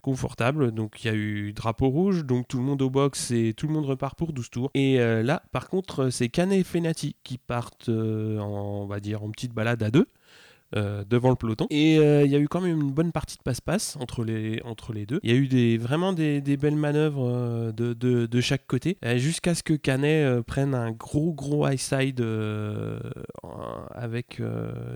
[0.01, 0.71] confortable.
[0.71, 3.67] Donc il y a eu drapeau rouge, donc tout le monde au box et tout
[3.67, 4.71] le monde repart pour 12 tours.
[4.75, 9.31] Et là, par contre, c'est Canet et Fenati qui partent en, on va dire, en
[9.31, 10.07] petite balade à deux.
[10.77, 11.67] Euh, devant le peloton.
[11.71, 14.61] Et euh, il y a eu quand même une bonne partie de passe-passe entre les,
[14.65, 15.21] entre les deux.
[15.23, 18.99] Il y a eu des, vraiment des, belles manœuvres euh, de, de, de, chaque côté,
[19.17, 22.25] jusqu'à ce que Canet prenne un gros gros high side
[23.93, 24.43] avec,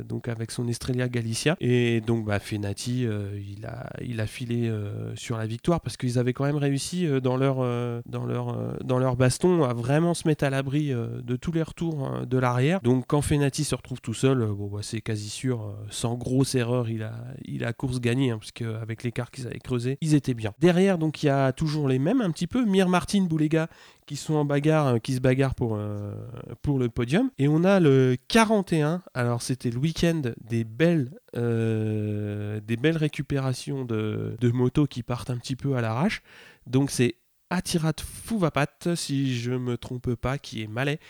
[0.05, 1.57] donc avec son Estrella Galicia.
[1.61, 4.73] Et donc bah, Fenati, il, a, il a filé
[5.15, 7.59] sur la victoire parce qu'ils avaient quand même réussi dans, leur,
[8.07, 12.27] dans, leur, dans leur baston à vraiment se mettre à l'abri de tous les retours
[12.27, 12.81] de l'arrière.
[12.81, 16.89] Donc quand Fenati se retrouve tout seul, bon, bah, c'est quasi sûr sans grosse erreur,
[16.89, 20.53] il a, course gagnée, hein, parce qu'avec l'écart qu'ils avaient creusé, ils étaient bien.
[20.59, 23.69] Derrière, donc, il y a toujours les mêmes, un petit peu, Mir Martin, Boulega,
[24.07, 26.15] qui sont en bagarre, euh, qui se bagarrent pour, euh,
[26.63, 27.31] pour le podium.
[27.39, 34.37] Et on a le 41, alors c'était le week-end des belles, des belles récupérations de,
[34.53, 36.23] motos qui partent un petit peu à l'arrache.
[36.67, 37.17] Donc c'est
[37.51, 41.01] Atirat Fouvapat, si je me trompe pas, qui est malais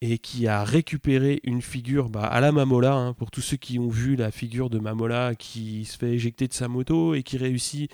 [0.00, 3.78] et qui a récupéré une figure bah, à la Mamola, hein, pour tous ceux qui
[3.78, 7.38] ont vu la figure de Mamola qui se fait éjecter de sa moto et qui
[7.38, 7.90] réussit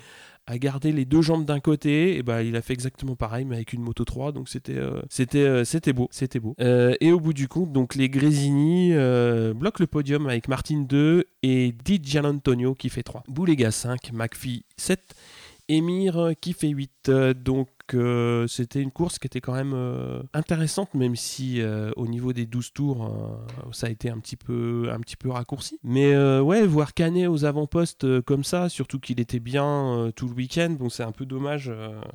[0.47, 3.55] à garder les deux jambes d'un côté, et bah, il a fait exactement pareil, mais
[3.55, 5.01] avec une moto 3, donc c'était euh,
[5.35, 6.55] euh, c'était beau, c'était beau.
[6.59, 8.91] Euh, et au bout du compte, donc les Grésini
[9.53, 13.23] bloquent le podium avec Martin 2 et Di Gianantonio qui fait 3.
[13.27, 14.99] Boulega 5, McPhee 7,
[15.69, 17.11] Emir qui fait 8.
[17.35, 17.69] donc
[18.47, 22.45] c'était une course qui était quand même euh, intéressante, même si euh, au niveau des
[22.45, 25.79] 12 tours, euh, ça a été un petit peu, un petit peu raccourci.
[25.83, 30.75] Mais ouais, voir Canet aux avant-postes comme ça, surtout qu'il était bien tout le week-end,
[30.77, 31.71] bon, c'est un peu dommage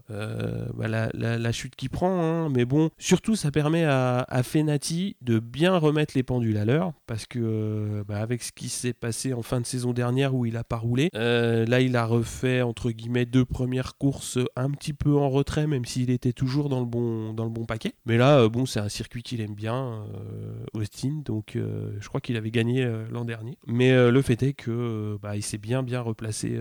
[0.09, 2.23] bah, la, chute qu'il prend.
[2.23, 2.49] Hein.
[2.49, 7.27] mais bon, surtout, ça permet à, Fenati de bien remettre les pendules à l'heure, parce
[7.27, 10.65] que bah, avec ce qui s'est passé en fin de saison dernière où il a
[10.65, 15.29] pas roulé, là, il a refait entre guillemets deux premières courses un petit peu en
[15.29, 17.95] retrait même s'il était toujours dans le bon, paquet.
[18.05, 22.09] Mais là, euh, bon, c'est un circuit qu'il aime bien, euh, Austin, donc euh, je
[22.09, 23.59] crois qu'il avait gagné l'an dernier.
[23.67, 26.59] Mais le fait est que bah, il s'est bien bien replacé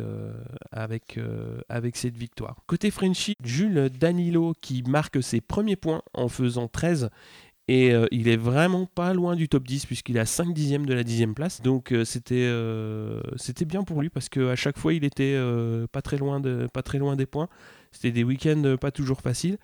[0.71, 1.19] avec,
[1.93, 2.57] cette victoire.
[2.67, 7.09] Côté Frenchy, Jules Danilo qui marque ses premiers points en faisant 13
[7.67, 10.93] et il est vraiment pas loin du top 10 puisqu'il est à 5 dixièmes de
[10.93, 11.61] la dixième place.
[11.61, 12.51] Donc c'était
[13.37, 15.39] c'était bien pour lui parce qu'à chaque fois il était
[15.91, 17.49] pas, très loin de, pas très loin des points.
[17.95, 19.57] C'était des week-ends euh, pas toujours faciles.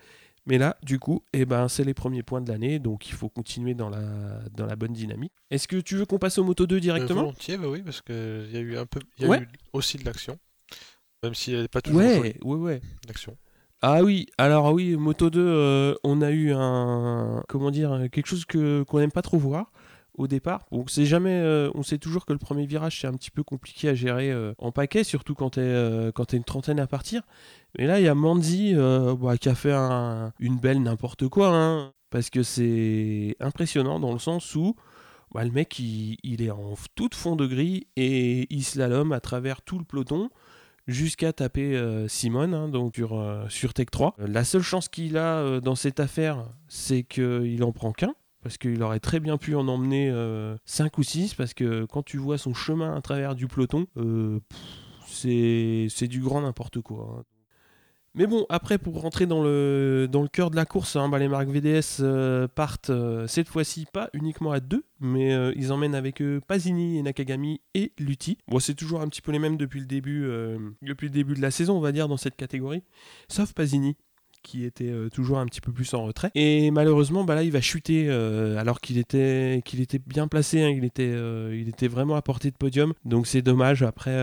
[0.46, 3.28] Mais là, du coup, eh ben, c'est les premiers points de l'année, donc il faut
[3.28, 5.32] continuer dans la, dans la bonne dynamique.
[5.50, 7.20] Est-ce que tu veux qu'on passe au Moto 2 directement?
[7.20, 9.98] Euh, Volontiers, bah oui, parce qu'il y a eu un peu, y a eu aussi
[9.98, 10.36] de l'action,
[11.22, 12.80] même s'il n'y avait pas toujours ouais, ouais, ouais.
[13.06, 13.36] d'action.
[13.82, 18.44] Ah oui, alors oui, Moto 2, euh, on a eu un, comment dire, quelque chose
[18.44, 19.70] que qu'on n'aime pas trop voir
[20.14, 20.66] au départ.
[20.70, 23.42] On sait jamais, euh, on sait toujours que le premier virage c'est un petit peu
[23.42, 26.86] compliqué à gérer euh, en paquet, surtout quand tu es, euh, quand une trentaine à
[26.86, 27.22] partir.
[27.78, 31.92] Mais là, il y a Manzi bah, qui a fait une belle n'importe quoi, hein,
[32.10, 34.76] parce que c'est impressionnant dans le sens où
[35.32, 39.62] bah, le mec il, est en toute fond de grille et il slalom à travers
[39.62, 40.28] tout le peloton
[40.86, 44.16] jusqu'à taper Simone hein, donc sur, sur Tech 3.
[44.18, 48.82] La seule chance qu'il a dans cette affaire, c'est qu'il en prend qu'un parce qu'il
[48.82, 50.08] aurait très bien pu en emmener
[50.64, 53.86] 5 euh, ou 6, parce que quand tu vois son chemin à travers du peloton,
[53.96, 54.40] euh,
[55.06, 57.18] c'est du grand n'importe quoi.
[57.18, 57.22] Hein.
[58.14, 61.18] Mais bon, après, pour rentrer dans le, dans le cœur de la course, hein, bah,
[61.18, 62.90] les marques VDS euh, partent
[63.26, 67.92] cette fois-ci pas uniquement à deux, mais ils emmènent avec eux Pasini et Nakagami et
[67.98, 68.36] Lutti.
[68.48, 70.28] Bon, c'est toujours un petit peu les mêmes depuis le, début,
[70.82, 72.82] depuis le début de la saison, on va dire, dans cette catégorie,
[73.28, 73.96] sauf Pasini
[74.42, 76.30] qui était euh, toujours un petit peu plus en retrait.
[76.34, 79.62] Et malheureusement, bah là, il va chuter euh, alors qu'il était,
[80.06, 80.68] bien placé, hein.
[80.68, 82.92] il, était, euh, il était vraiment à portée de podium.
[83.04, 83.82] Donc c'est dommage.
[83.82, 84.16] Après,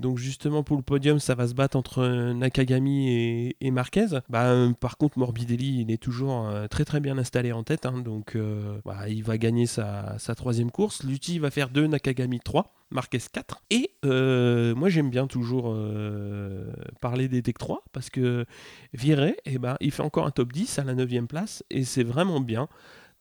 [0.00, 4.06] donc justement pour le podium, ça va se battre entre Nakagami et, Marquez.
[4.28, 7.86] Bah, par contre, Morbidelli, il est toujours très très bien installé en tête.
[7.86, 8.02] Hein.
[8.04, 8.36] donc
[8.84, 11.02] bah, il va gagner sa, sa troisième course.
[11.02, 12.72] Lutti va faire 2, Nakagami 3.
[12.92, 13.62] Marquez 4.
[13.70, 18.44] Et euh, moi j'aime bien toujours euh, parler des Tech 3 parce que
[18.92, 22.04] Viré, eh ben, il fait encore un top 10 à la 9 place et c'est
[22.04, 22.68] vraiment bien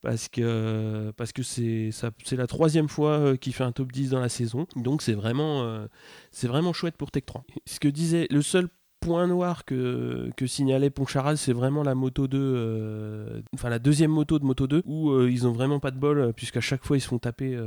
[0.01, 1.11] parce que
[1.43, 1.91] c'est
[2.31, 5.85] la troisième fois euh, qu'il fait un top 10 dans la saison donc c'est vraiment
[6.31, 8.69] c'est vraiment chouette pour Tech 3 ce que disait le seul
[9.01, 14.11] point noir que, que signalait Poncharal, c'est vraiment la moto 2, euh, enfin la deuxième
[14.11, 16.85] moto de moto 2, où euh, ils ont vraiment pas de bol, euh, puisqu'à chaque
[16.85, 17.59] fois ils se font taper,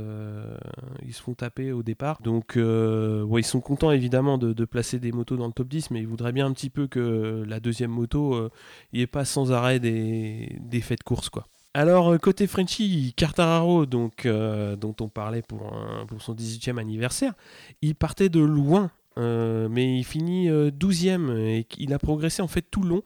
[1.05, 2.21] ils se font taper au départ.
[2.23, 6.07] Donc ils sont contents évidemment de, placer des motos dans le top 10, mais ils
[6.07, 8.49] voudraient bien un petit peu que la deuxième moto
[8.93, 11.45] n'y ait pas sans arrêt des, des faits de course quoi.
[11.73, 15.75] Alors, côté Frenchy, Cartararo, donc, dont on parlait pour,
[16.07, 17.33] pour son 18e anniversaire,
[17.81, 22.81] il partait de loin, mais il finit 12e et il a progressé en fait tout
[22.81, 23.03] le long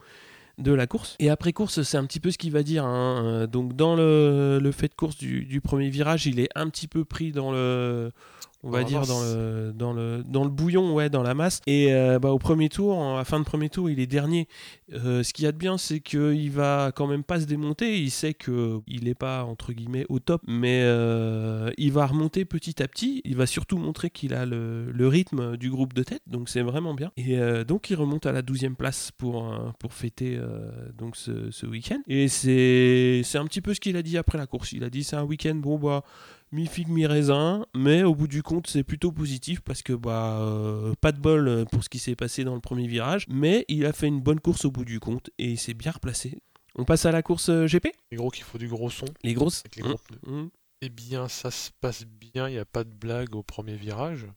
[0.59, 1.15] de la course.
[1.19, 2.85] Et après course, c'est un petit peu ce qu'il va dire.
[2.85, 3.47] Hein.
[3.47, 7.31] Donc dans le, fait de course du, premier virage, il est un petit peu pris
[7.31, 8.11] dans le
[8.63, 11.61] on va dire dans le, dans le dans le bouillon ouais dans la masse.
[11.65, 14.47] Et euh, bah, au premier tour à la fin de premier tour il est dernier.
[14.93, 17.99] Euh, ce qu'il y a de bien c'est qu'il va quand même pas se démonter.
[17.99, 22.43] Il sait que il est pas entre guillemets au top mais euh, il va remonter
[22.43, 23.21] petit à petit.
[23.23, 26.61] Il va surtout montrer qu'il a le, le, rythme du groupe de tête donc c'est
[26.61, 27.11] vraiment bien.
[27.15, 30.39] Et donc il remonte à la 12e place pour pour fêter
[30.97, 32.01] donc ce, ce week-end.
[32.07, 34.73] Et c'est un petit peu ce qu'il a dit après la course.
[34.73, 36.03] Il a dit c'est un week-end bon bah
[36.51, 40.39] mi figue mi raisin, mais au bout du compte c'est plutôt positif parce que bah
[40.41, 43.85] euh, pas de bol pour ce qui s'est passé dans le premier virage, mais il
[43.85, 46.37] a fait une bonne course au bout du compte et il s'est bien replacé.
[46.75, 49.05] On passe à la course euh, GP Les gros qu'il faut du gros son.
[49.23, 50.31] Les grosses les gros mmh.
[50.31, 50.49] Mmh.
[50.81, 54.27] Eh bien ça se passe bien, il n'y a pas de blague au premier virage.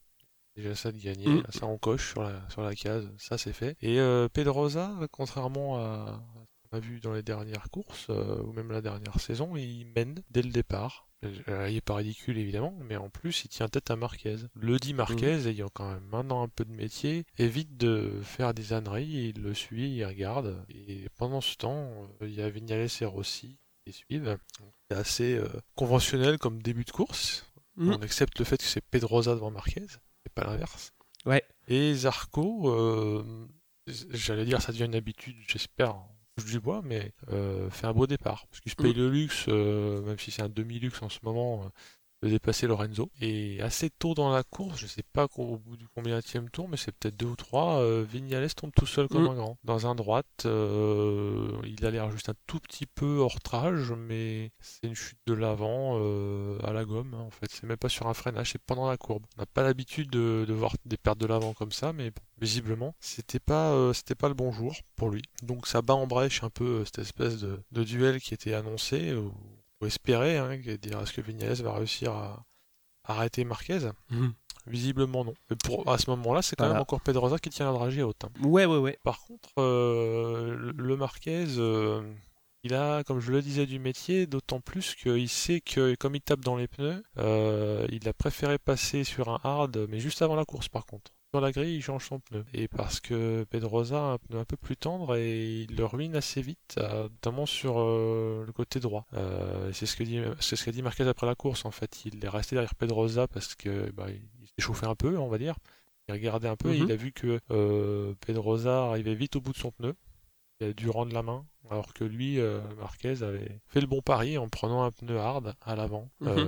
[0.57, 1.45] Déjà ça de gagner, mmh.
[1.49, 3.77] ça on coche sur la, sur la case, ça c'est fait.
[3.81, 8.71] Et euh, Pedrosa, contrairement à ce qu'on a vu dans les dernières courses, ou même
[8.71, 11.07] la dernière saison, il mène dès le départ.
[11.25, 14.37] Euh, il est pas ridicule évidemment, mais en plus il tient tête à Marquez.
[14.55, 15.47] Le dit Marquez, mhm.
[15.47, 19.55] ayant quand même maintenant un peu de métier, évite de faire des âneries, il le
[19.55, 20.65] suit, il regarde.
[20.69, 21.91] Et pendant ce temps,
[22.23, 24.37] euh, il y a Vignales et Rossi qui suivent.
[24.91, 27.47] C'est assez euh, conventionnel comme début de course.
[27.77, 27.93] Mhm.
[27.93, 29.87] On accepte le fait que c'est Pedrosa devant Marquez,
[30.27, 30.93] et pas l'inverse.
[31.25, 31.45] Ouais.
[31.69, 33.25] Et Zarco,
[33.87, 35.97] j'allais dire ça devient une habitude, j'espère,
[36.39, 38.47] du bois, mais euh, fait un beau départ.
[38.49, 38.99] Parce qu'il se paye mm.
[38.99, 41.69] le luxe, euh, même si c'est un demi-luxe en ce moment, euh,
[42.23, 43.11] de dépasser Lorenzo.
[43.21, 46.21] Et assez tôt dans la course, je sais pas au bout du combien
[46.53, 49.31] tour, mais c'est peut-être deux ou trois, euh, Vignales tombe tout seul comme mm.
[49.31, 49.59] un grand.
[49.65, 54.53] Dans un droite, euh, il a l'air juste un tout petit peu hors trage, mais
[54.61, 57.15] c'est une chute de l'avant euh, à la gomme.
[57.15, 59.25] Hein, en fait, c'est même pas sur un freinage, c'est pendant la courbe.
[59.37, 63.41] On n'a pas l'habitude de, voir des pertes de l'avant comme ça, mais visiblement, c'était
[63.41, 65.23] pas, c'était pas le bon jour pour lui.
[65.43, 69.15] Donc ça bat en brèche un peu cette espèce de, de duel qui était annoncé
[69.87, 72.45] espérer, hein, dire est-ce que Vignales va réussir à,
[73.05, 74.33] arrêter Marquez mhm.
[74.67, 75.35] Visiblement non.
[75.51, 78.25] Mais pour, à ce moment-là, c'est quand même encore Pedrosa qui tient la dragée haute.
[78.25, 78.31] Hein.
[78.45, 78.99] Ouais, ouais, ouais.
[79.03, 82.01] Par contre, euh, le Marquez, euh,
[82.63, 86.21] il a, comme je le disais, du métier, d'autant plus qu'il sait que, comme il
[86.21, 90.37] tape dans les pneus, euh, il a préféré passer sur un hard, mais juste avant
[90.37, 92.45] la course par contre sur la grille, il change son pneu.
[92.53, 96.15] Et parce que Pedrosa a un pneu un peu plus tendre et il le ruine
[96.15, 99.07] assez vite, euh, notamment sur euh, le côté droit.
[99.15, 101.65] Euh, c'est ce que dit, c'est ce qu'a dit Marquez après la course.
[101.65, 105.17] En fait, il est resté derrière Pedrosa parce que bah, il s'est chauffé un peu,
[105.17, 105.57] on va dire.
[106.09, 106.91] Il regardait un peu et il mhm.
[106.91, 107.39] a vu que
[108.27, 109.95] Pedrosa arrivait vite au bout de son pneu.
[110.61, 112.39] Il a dû rendre la main, alors que lui,
[112.79, 116.11] Marquez, avait fait le bon pari en prenant un pneu hard à l'avant.
[116.21, 116.47] Mhm.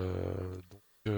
[0.71, 1.15] donc,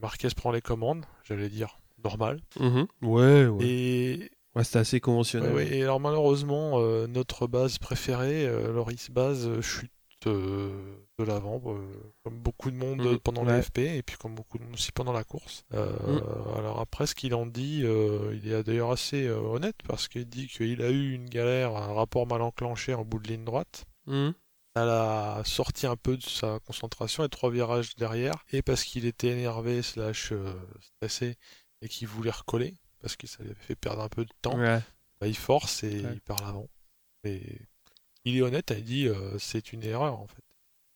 [0.00, 2.40] Marquez prend les commandes, j'allais dire normal.
[2.58, 2.86] Mhm.
[3.02, 3.64] Ouais, ouais.
[3.64, 5.54] Et Ouais, c'était assez conventionnel.
[5.54, 9.90] Ouais, Et alors malheureusement, euh, notre base préférée, euh, Loris Base, euh, chute
[10.24, 10.70] de
[11.18, 11.60] l'avant,
[12.22, 13.18] comme beaucoup de monde mhm.
[13.18, 15.64] pendant la FP, et puis comme beaucoup de monde aussi pendant la course.
[15.72, 16.22] Mhm.
[16.56, 20.80] Alors après, ce qu'il en dit, il est d'ailleurs assez honnête, parce qu'il dit qu'il
[20.80, 23.84] a eu une galère, un rapport mal enclenché en bout de ligne droite.
[24.06, 24.30] Elle
[24.76, 29.30] a sorti un peu de sa concentration et trois virages derrière, et parce qu'il était
[29.30, 30.32] énervé slash
[30.80, 31.34] stressé,
[31.82, 34.56] et qui voulait recoller parce que ça lui avait fait perdre un peu de temps,
[34.56, 36.68] bah, il force et il part l'avant.
[37.24, 37.42] Et
[38.24, 40.42] il est honnête, il dit euh, c'est une erreur en fait,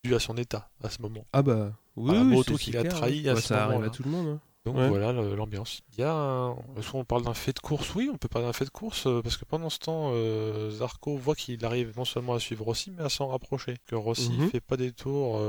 [0.05, 1.27] dû à son état à ce moment.
[1.33, 4.05] Ah bah oui, la moto qu'il a trahi à bah, ce ça arrive à tout
[4.05, 4.29] le monde.
[4.29, 4.41] Hein.
[4.65, 5.83] Donc voilà l'ambiance.
[5.93, 6.57] Il y a un...
[6.95, 9.23] on parle d'un fait de course, oui, on peut parler d'un fait de course, euh,
[9.23, 12.91] parce que pendant ce temps, euh, Zarco voit qu'il arrive non seulement à suivre Rossi,
[12.91, 13.77] mais à s'en rapprocher.
[13.87, 14.51] Que Rossi mhm.
[14.51, 15.41] fait pas des tours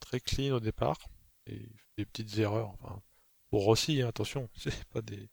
[0.00, 0.98] très clean au départ,
[1.46, 2.74] et il fait des petites erreurs.
[2.82, 3.00] Enfin,
[3.52, 5.28] pour Rossi, hein, attention, c'est pas des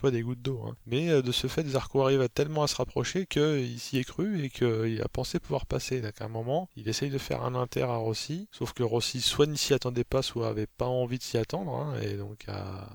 [0.00, 0.62] pas des gouttes d'eau.
[0.62, 0.76] Hein.
[0.84, 4.44] Mais euh, de ce fait, Zarco arrive tellement à se rapprocher qu'il s'y est cru
[4.44, 6.02] et qu'il a pensé pouvoir passer.
[6.02, 9.22] Donc à un moment, il essaye de faire un inter à Rossi, sauf que Rossi
[9.22, 12.44] soit n'y s'y attendait pas, soit avait pas envie de s'y attendre, hein, et donc
[12.48, 12.88] a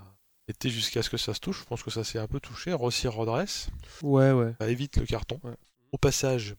[0.47, 1.61] été jusqu'à ce que ça se touche.
[1.61, 2.73] Je pense que ça s'est un peu touché.
[2.73, 3.69] Rossi redresse.
[4.03, 4.53] Ouais, ouais.
[4.59, 5.39] Ça évite le carton.
[5.91, 6.55] Au passage,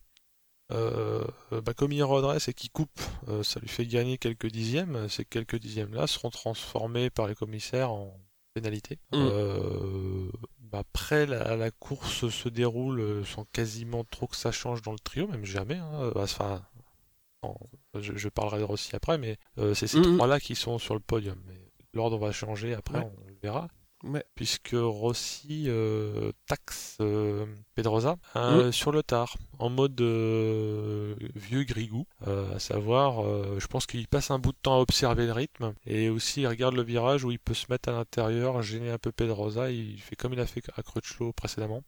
[0.72, 5.08] euh, bah, comme il redresse et qu'il coupe, euh, ça lui fait gagner quelques dixièmes.
[5.08, 8.18] Ces quelques dixièmes-là seront transformés par les commissaires en
[8.54, 8.98] pénalité.
[9.12, 9.16] Mm.
[9.16, 14.98] Euh, bah, après, la, course se déroule sans quasiment trop que ça change dans le
[14.98, 15.76] trio, même jamais.
[15.76, 16.12] Hein.
[16.16, 16.62] Enfin,
[17.94, 19.38] je, parlerai de Rossi après, mais
[19.74, 20.16] c'est ces mm.
[20.16, 21.38] trois-là qui sont sur le podium.
[21.94, 23.68] L'ordre va changer après, on le verra.
[24.34, 32.58] Puisque Rossi euh, taxe euh, Pedrosa euh, sur le tard, en mode vieux grigou, à
[32.58, 33.22] savoir,
[33.58, 36.46] je pense qu'il passe un bout de temps à observer le rythme, et aussi il
[36.46, 40.00] regarde le virage où il peut se mettre à l'intérieur, gêner un peu Pedrosa, il
[40.00, 41.82] fait comme il a fait à Crutchlow précédemment,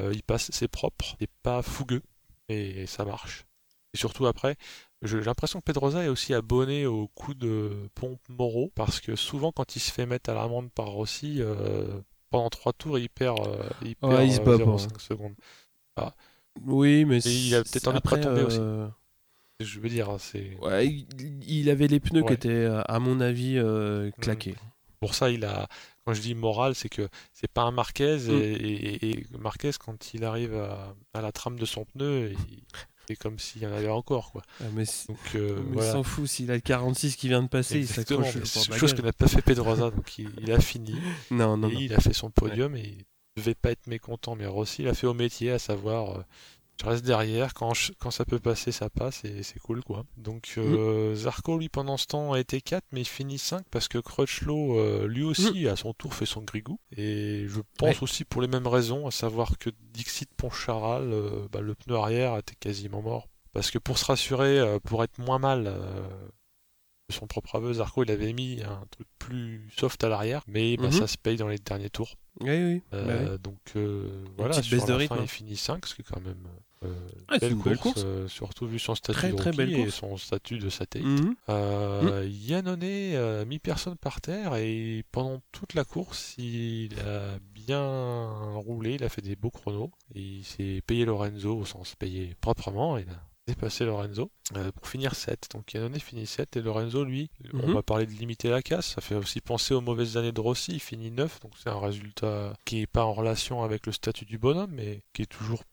[0.00, 2.02] il passe, c'est propre, et pas fougueux,
[2.48, 3.46] et ça marche.
[3.94, 4.56] Et surtout après,
[5.02, 9.52] j'ai l'impression que Pedrosa est aussi abonné au coup de pompe Moreau, parce que souvent
[9.52, 13.46] quand il se fait mettre à l'amende par Rossi, euh, pendant 3 tours, il perd,
[13.46, 15.34] euh, il perd il 0,5 euh, secondes.
[15.96, 16.14] Ah.
[16.66, 18.60] Oui, mais il a peut-être envie de pas tomber aussi.
[19.60, 20.56] Je veux dire, c'est.
[20.60, 20.86] Ouais,
[21.46, 24.12] il, avait les pneus qui étaient, à mon avis, mm.
[24.20, 24.56] claqués.
[25.00, 25.68] Pour ça, il a.
[26.04, 28.30] Quand je dis moral, c'est que c'est pas un Marquez mm.
[28.30, 32.62] et, Marquez, quand il arrive à, à, la trame de son pneu, il,
[33.08, 34.32] c'est comme s'il y en avait encore.
[34.32, 34.42] Quoi.
[34.60, 37.88] Ah, mais donc, euh, s'en fout, s'il a le 46 qui vient de passer, il
[37.88, 38.36] s'accroche.
[38.44, 40.94] C'est chose que n'a pas fait Pedrosa, donc il, a fini.
[41.30, 43.04] non, non, Il a fait son podium et il
[43.38, 44.36] devait pas être mécontent.
[44.36, 46.22] Mais Rossi, il a fait au métier, à savoir euh,
[46.80, 50.04] je reste derrière, quand, quand ça peut passer, ça passe et c'est cool quoi.
[50.16, 51.14] Donc euh, mm.
[51.16, 54.78] Zarco lui pendant ce temps a été 4 mais il finit 5 parce que Crutchlow
[54.78, 55.68] euh, lui aussi mm.
[55.68, 59.10] à son tour fait son grigou et je pense aussi pour les mêmes raisons, à
[59.10, 63.28] savoir que Dixit Poncharal, euh, bah, le pneu arrière était quasiment mort.
[63.52, 68.10] Parce que pour se rassurer, pour être moins mal de son propre aveu, Zarco il
[68.10, 70.92] avait mis un truc plus soft à l'arrière, mais bah, mm-hmm.
[70.92, 72.14] ça se paye dans les derniers tours.
[72.40, 72.82] Oui, oui.
[72.92, 73.76] Bah donc
[74.36, 76.46] voilà, sur la fin, il finit 5, ce qui est quand même
[76.84, 76.94] euh,
[77.28, 80.58] ah, belle, course, euh, surtout vu son statut très, de très belle et son statut
[80.58, 81.06] de satellite.
[81.06, 81.34] Mm
[82.28, 88.94] Yannone a mis personne par terre et pendant toute la course, il a bien roulé,
[88.94, 92.98] il a fait des beaux chronos et il s'est payé Lorenzo au sens payé proprement.
[92.98, 94.30] Il a dépassé Lorenzo
[94.74, 95.48] pour finir 7.
[95.52, 97.74] Donc Yannone finit 7 et Lorenzo, lui, on mhm.
[97.74, 98.94] va parler de limiter la casse.
[98.94, 100.72] Ça fait aussi penser aux mauvaises années de Rossi.
[100.72, 104.26] Il finit 9, donc c'est un résultat qui n'est pas en relation avec le statut
[104.26, 105.64] du bonhomme, mais qui est toujours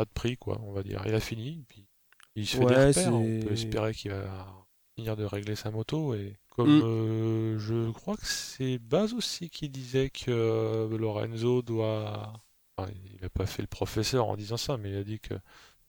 [0.00, 1.02] de prix, quoi, on va dire.
[1.06, 1.86] Il a fini, puis
[2.34, 3.14] il se fait des repères.
[3.14, 4.66] On peut espérer qu'il va
[4.96, 6.14] finir de régler sa moto.
[6.14, 6.82] Et comme mm.
[6.84, 12.32] euh, je crois que c'est Baz aussi qui disait que euh, Lorenzo doit.
[12.78, 15.34] il n'a pas fait le professeur en disant ça, mais il a dit que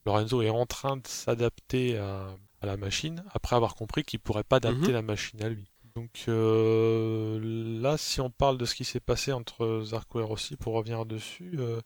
[0.06, 4.56] Lorenzo est en train de s'adapter à, la machine après avoir compris qu'il pourrait pas
[4.56, 4.94] adapter mm-hmm.
[4.94, 5.73] la machine à lui.
[5.96, 7.40] Donc euh,
[7.80, 11.06] là, si on parle de ce qui s'est passé entre Zarco et Rossi, pour revenir
[11.06, 11.82] dessus, euh,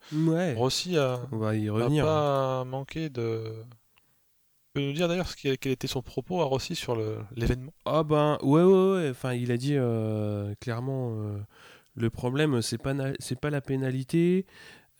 [0.55, 2.05] Rossi a, on va y revenir.
[2.05, 3.51] pas manqué de.
[3.65, 6.95] Tu peux nous dire d'ailleurs quel était son propos à Rossi sur
[7.35, 7.73] l'événement?
[7.83, 9.09] Ah ben ouais ouais ouais.
[9.09, 11.13] Enfin, il a dit euh, clairement
[11.95, 14.45] le problème c'est pas c'est pas la pénalité.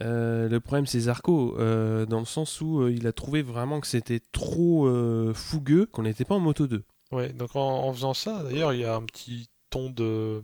[0.02, 4.86] le problème c'est Zarco, dans le sens où il a trouvé vraiment que c'était trop
[5.34, 6.84] fougueux, qu'on n'était pas en moto 2.
[7.12, 10.44] Ouais, donc en, faisant ça, d'ailleurs, il y a un petit ton de.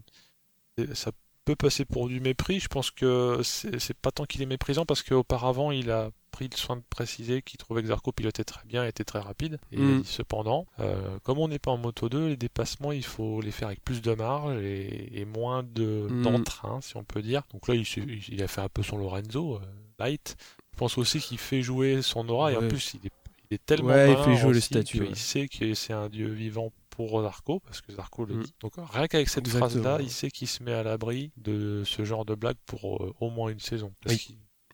[0.93, 1.11] Ça
[1.45, 2.59] peut passer pour du mépris.
[2.59, 6.57] Je pense que c'est pas tant qu'il est méprisant parce qu'auparavant, il a pris le
[6.57, 9.59] soin de préciser qu'il trouvait que Zarco pilotait très bien et était très rapide.
[9.71, 10.03] Et mm.
[10.03, 13.67] cependant, euh, comme on n'est pas en moto 2, les dépassements, il faut les faire
[13.67, 16.23] avec plus de marge et, moins de mm.
[16.23, 17.43] d'entrain, si on peut dire.
[17.53, 19.59] Donc là, il, a fait un peu son Lorenzo, euh,
[19.99, 20.35] light.
[20.73, 23.22] Je pense aussi qu'il fait jouer son aura et en plus, il est
[23.57, 25.05] tellement ouais, il fait jouer le statut.
[25.09, 28.43] Il sait que c'est un dieu vivant pour Zarco, parce que Zarco le mm.
[28.43, 28.53] dit.
[28.59, 32.25] Donc rien qu'avec cette phrase-là, il sait qu'il se met à l'abri de ce genre
[32.25, 33.93] de blague pour euh, au moins une saison.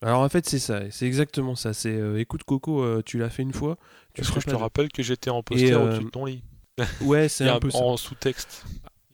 [0.01, 1.73] Alors en fait c'est ça, c'est exactement ça.
[1.73, 3.77] C'est euh, écoute Coco, euh, tu l'as fait une fois.
[4.13, 6.43] Tu que je te rappelle que j'étais en poster au-dessus de ton lit.
[7.01, 8.65] Ouais, c'est un peu en sous-texte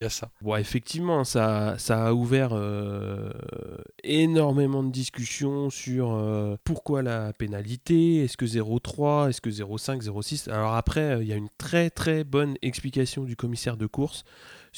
[0.02, 0.30] il y a ça.
[0.58, 3.32] Effectivement, ça, ça a ouvert euh,
[4.04, 10.52] énormément de discussions sur euh, pourquoi la pénalité, est-ce que 0,3, est-ce que 0,5, 0,6.
[10.52, 14.26] Alors après, il y a une très très bonne explication du commissaire de course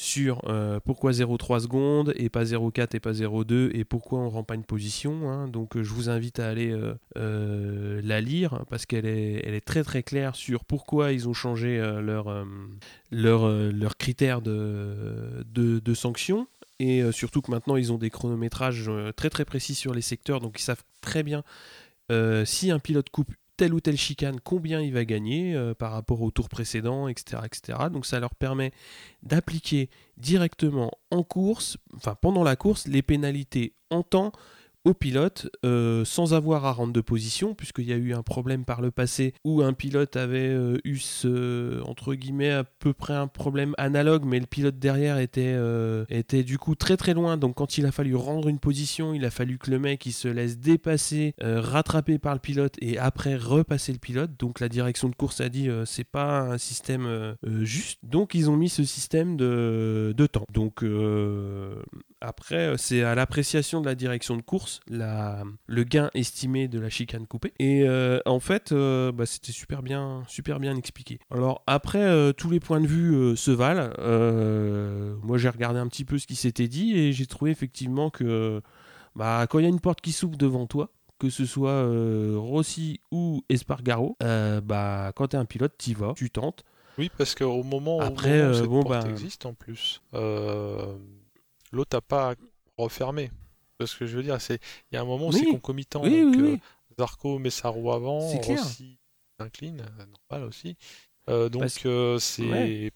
[0.00, 4.44] sur euh, pourquoi 0,3 secondes et pas 0,4 et pas 0,2 et pourquoi on rend
[4.44, 5.28] pas une position.
[5.28, 5.48] Hein.
[5.48, 6.74] Donc je vous invite à aller
[7.16, 11.78] la lire parce qu'elle est, elle est très très claire sur pourquoi ils ont changé
[12.00, 12.46] leur,
[13.10, 16.46] leur, leur critères de de, sanctions.
[16.78, 20.02] Et euh, surtout que maintenant, ils ont des chronométrages euh, très très précis sur les
[20.02, 21.42] secteurs, donc ils savent très bien
[22.12, 26.22] euh, si un pilote coupe telle ou telle chicane, combien il va gagner par rapport
[26.22, 27.78] au tour précédent, etc., etc.
[27.92, 28.72] Donc ça leur permet
[29.22, 34.32] d'appliquer directement en course, enfin pendant la course, les pénalités en temps
[34.84, 38.64] au pilote euh, sans avoir à rendre de position, puisqu'il y a eu un problème
[38.64, 43.14] par le passé où un pilote avait euh, eu ce, entre guillemets, à peu près
[43.14, 47.36] un problème analogue, mais le pilote derrière était, euh, était du coup très très loin.
[47.36, 50.12] Donc quand il a fallu rendre une position, il a fallu que le mec il
[50.12, 54.30] se laisse dépasser, rattrapé par le pilote et après repasser le pilote.
[54.38, 57.98] Donc la direction de course a dit c'est pas un système juste.
[58.02, 60.46] Donc ils ont mis ce système de, de temps.
[60.52, 60.84] Donc
[62.20, 66.80] Après, euh, c'est à l'appréciation de la direction de course, la, le gain estimé de
[66.80, 67.52] la chicane coupée.
[67.58, 71.20] Et euh, en fait, euh, bah, c'était super bien, super bien expliqué.
[71.30, 73.90] Alors après, tous les points de vue se valent.
[75.22, 78.62] moi, j'ai regardé un petit peu ce qui s'était dit et j'ai trouvé effectivement que
[79.14, 81.84] bah, quand il y a une porte qui s'ouvre devant toi, que ce soit
[82.36, 86.64] Rossi ou Espargaro, bah, quand tu es un pilote, tu vas, tu tentes.
[86.98, 90.02] Oui, parce qu'au moment Après, où cette bon, porte bah, existe en plus,
[91.72, 92.34] l'autre n'a pas
[92.76, 93.30] refermé.
[93.78, 94.60] Parce que je veux dire, c'est
[94.90, 96.02] il y a un moment où c'est concomitant.
[96.02, 96.56] donc, euh,
[96.98, 98.98] Zarco met sa roue avant, Rossi
[99.38, 100.76] incline, euh, normal aussi.
[101.28, 101.64] Euh, donc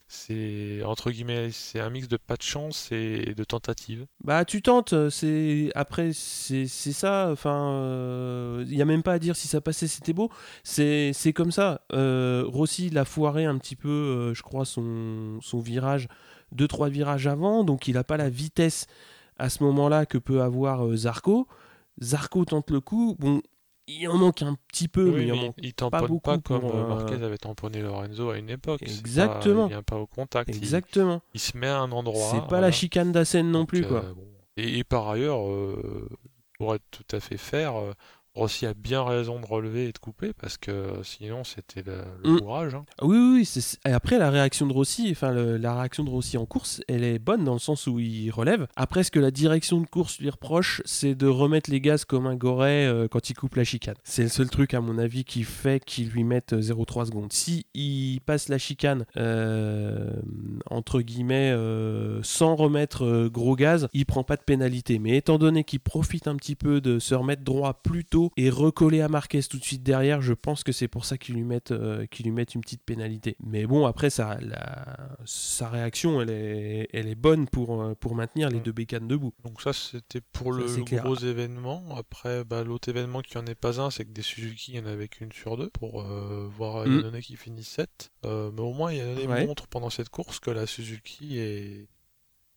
[0.08, 4.06] c'est entre guillemets c'est un mix de pas de chance et de tentative.
[4.24, 7.28] Bah tu tentes, c'est après c'est ça.
[7.30, 10.30] Enfin il y a même pas à dire si ça passait c'était beau.
[10.64, 11.82] C'est comme ça.
[11.92, 16.08] Rossi l'a foiré un petit peu, je crois son son virage
[16.52, 18.86] deux trois virages avant, donc il n'a pas la vitesse
[19.38, 21.46] à ce moment-là que peut avoir euh, Zarco.
[22.00, 23.42] Zarco tente le coup, bon,
[23.88, 26.20] il en manque un petit peu, mais il en manque pas beaucoup.
[26.20, 28.82] Pas comme euh, Marquez avait tamponné Lorenzo à une époque.
[28.82, 29.66] Exactement.
[29.66, 30.48] il vient pas au contact.
[30.48, 31.20] Exactement.
[31.34, 32.30] Il, se met à un endroit.
[32.30, 34.04] C'est pas la chicane d'Assen non plus, quoi.
[34.04, 34.14] Euh,
[34.56, 35.40] et, par ailleurs,
[36.58, 37.74] pour être tout à fait fair,
[38.34, 42.40] Rossi a bien raison de relever et de couper parce que sinon c'était le, mm.
[42.40, 42.74] courage.
[42.74, 42.84] Hein.
[43.02, 43.76] Oui, oui, oui.
[43.86, 47.18] Et après la réaction de Rossi, enfin la réaction de Rossi en course, elle est
[47.18, 48.66] bonne dans le sens où il relève.
[48.76, 52.26] Après, ce que la direction de course lui reproche, c'est de remettre les gaz comme
[52.26, 53.96] un goret euh, quand il coupe la chicane.
[54.04, 57.32] C'est le seul truc à mon avis qui fait qu'il lui mette 0,3 secondes.
[57.32, 60.10] Si il passe la chicane euh,
[60.70, 64.98] entre guillemets euh, sans remettre gros gaz, il prend pas de pénalité.
[64.98, 68.50] Mais étant donné qu'il profite un petit peu de se remettre droit plus tôt et
[68.50, 71.44] recoller à Marquez tout de suite derrière, je pense que c'est pour ça qu'ils lui,
[71.44, 73.36] mettent, euh, lui mettent une petite pénalité.
[73.44, 74.38] Mais bon, après, sa,
[75.24, 79.32] sa réaction, elle est, elle est bonne pour, euh, pour maintenir les deux bécanes debout.
[79.44, 81.84] Donc ça, c'était pour le, gros événement.
[81.96, 84.80] Après, bah, l'autre événement qui en est pas un, c'est que des Suzuki, il y
[84.80, 86.96] en avait qu'une sur deux, pour euh, voir mm.
[86.96, 88.10] Yannone qui finit 7.
[88.24, 89.46] mais au moins, Yannone ouais.
[89.46, 91.88] montre pendant cette course que la Suzuki est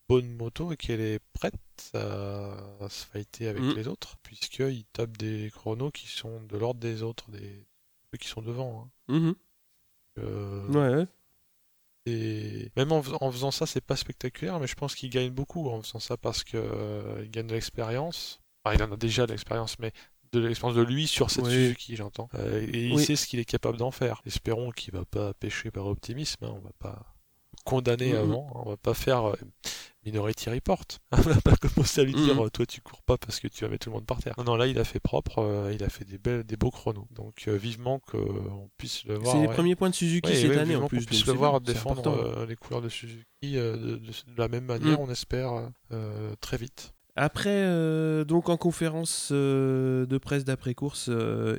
[0.08, 1.56] bonne moto et qu'elle est prête
[1.93, 3.74] à, se fighter avec mm.
[3.76, 7.66] les autres, puisqu'il tape des chronos qui sont de l'ordre des autres, des
[8.12, 8.89] ceux qui sont devant.
[9.10, 9.14] Hein.
[9.14, 9.36] Mm-hmm.
[10.20, 11.08] Euh, ouais.
[12.06, 15.82] Et même en, faisant ça, c'est pas spectaculaire, mais je pense qu'il gagne beaucoup en
[15.82, 18.39] faisant ça parce que euh, il gagne de l'expérience.
[18.72, 19.91] il en a déjà de l'expérience, mais
[20.32, 22.30] de l'expérience de lui sur cette Suzuki, j'entends.
[22.36, 24.22] Euh, et il sait ce qu'il est capable d'en faire.
[24.26, 26.45] Espérons qu'il va pas pêcher par optimisme.
[26.45, 26.53] Hein.
[26.56, 27.16] on va pas
[27.64, 28.18] condamner mm-hmm.
[28.18, 28.51] avant.
[28.53, 28.62] Hein.
[28.66, 29.36] On va pas faire
[30.06, 30.86] Minority Report.
[31.12, 32.49] On va pas commencer à lui dire mm.
[32.51, 34.36] toi tu cours pas parce que tu vas mettre tout le monde par terre.
[34.38, 36.72] Non, non là il a fait propre, euh, il a fait des, belles, des beaux
[36.72, 37.08] chronos.
[37.12, 39.36] Donc euh, vivement qu'on puisse le voir.
[39.36, 40.99] C'est les premiers points de Suzuki cette année en plus.
[40.99, 43.99] Qu'on puisse le voir défendre euh, les couleurs de Suzuki de,
[44.38, 45.03] la même manière, mm.
[45.03, 45.70] on espère
[46.39, 46.93] très vite.
[47.18, 47.64] Après,
[48.26, 51.10] donc en conférence de presse d'après-course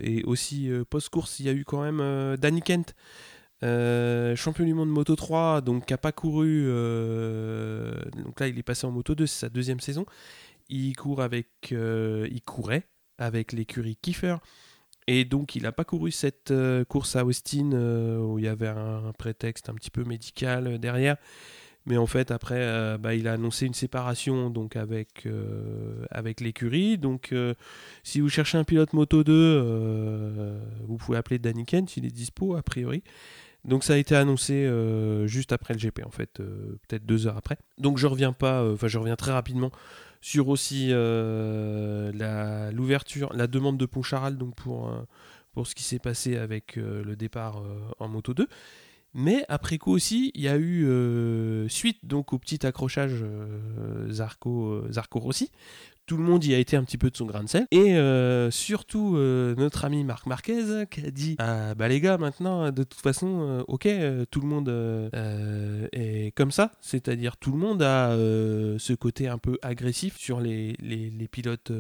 [0.02, 2.94] et aussi post-course, il y a eu quand même Danny Kent
[3.62, 6.66] euh, champion du monde Moto 3, donc qui n'a pas couru.
[6.68, 7.94] Euh,
[8.24, 10.04] donc là, il est passé en Moto 2, c'est sa deuxième saison.
[10.68, 12.86] Il court avec, euh, courait
[13.18, 14.36] avec l'écurie Kiefer.
[15.06, 16.52] Et donc, il n'a pas couru cette
[16.88, 17.70] course à Austin
[18.18, 21.16] où il y avait un, prétexte un petit peu médical derrière.
[21.88, 25.28] Mais en fait, après, bah, il a annoncé une séparation donc avec,
[26.10, 26.98] avec l'écurie.
[26.98, 27.32] Donc,
[28.02, 32.56] si vous cherchez un pilote Moto 2, vous pouvez appeler Danny Kent, il est dispo
[32.56, 33.04] a priori.
[33.66, 37.26] Donc ça a été annoncé euh, juste après le GP en fait, euh, peut-être deux
[37.26, 37.58] heures après.
[37.78, 39.72] Donc je reviens pas, euh, enfin je reviens très rapidement
[40.20, 40.90] sur aussi
[42.72, 44.92] l'ouverture, la, demande de Poncharal donc pour,
[45.52, 47.62] pour ce qui s'est passé avec le départ
[48.00, 48.48] en moto 2.
[49.14, 50.88] Mais après coup aussi, il y a eu
[51.68, 53.24] suite donc au petit accrochage
[54.08, 55.52] Zarco, Zarco Rossi,
[56.06, 57.66] tout le monde y a été un petit peu de son grain de sel.
[57.70, 62.16] Et euh, surtout euh, notre ami Marc Marquez qui a dit ah, bah les gars
[62.16, 63.88] maintenant de toute façon euh, ok
[64.30, 64.68] tout le monde
[65.92, 70.76] est comme ça, c'est-à-dire tout le monde a ce côté un peu agressif sur les,
[70.80, 71.72] les, les pilotes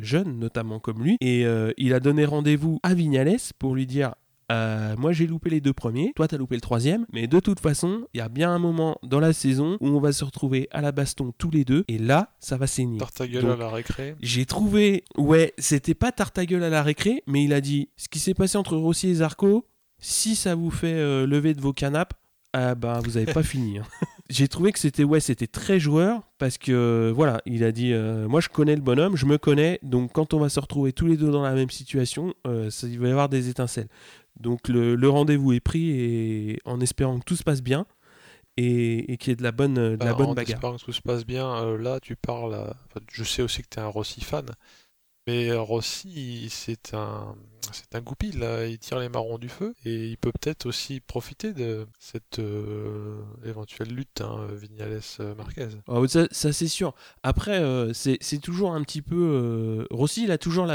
[0.00, 1.16] jeunes notamment comme lui.
[1.20, 1.44] Et
[1.76, 4.14] il a donné rendez-vous à Vignales pour lui dire
[4.50, 7.60] euh, moi j'ai loupé les deux premiers, toi t'as loupé le troisième, mais de toute
[7.60, 10.68] façon, il y a bien un moment dans la saison où on va se retrouver
[10.72, 12.98] à la baston tous les deux, et là, ça va saigner.
[12.98, 14.16] Tartagueule à la récré.
[14.20, 18.18] J'ai trouvé, ouais, c'était pas tartagueule à la récré, mais il a dit, ce qui
[18.18, 19.66] s'est passé entre Rossi et Zarco,
[19.98, 22.14] si ça vous fait euh, lever de vos canapes,
[22.52, 23.78] ah ben vous avez pas fini.
[23.78, 23.84] Hein.
[24.28, 28.26] J'ai trouvé que c'était ouais, c'était très joueur parce que voilà, il a dit euh,
[28.26, 31.06] moi je connais le bonhomme, je me connais, donc quand on va se retrouver tous
[31.06, 32.34] les deux dans la même situation,
[32.70, 33.88] ça, il va y avoir des étincelles.
[34.38, 37.86] Donc le, rendez-vous est pris et en espérant que tout se passe bien.
[38.56, 40.56] et, et qu'il y ait de la bonne, de la bah, bonne en bagarre.
[40.56, 42.74] espérant que tout se passe bien, là tu parles.
[43.12, 44.46] je sais aussi que tu es un Rossi fan,
[45.26, 47.34] mais Rossi, c'est un,
[47.72, 51.52] c'est un goupil, il tire les marrons du feu et il peut peut-être aussi profiter
[51.52, 55.68] de cette euh, éventuelle lutte, hein, Vignales-Marquez.
[55.88, 56.94] Ah, ça, c'est sûr.
[57.22, 59.16] Après, euh, c'est, toujours un petit peu.
[59.16, 60.68] Euh, Rossi, il a toujours,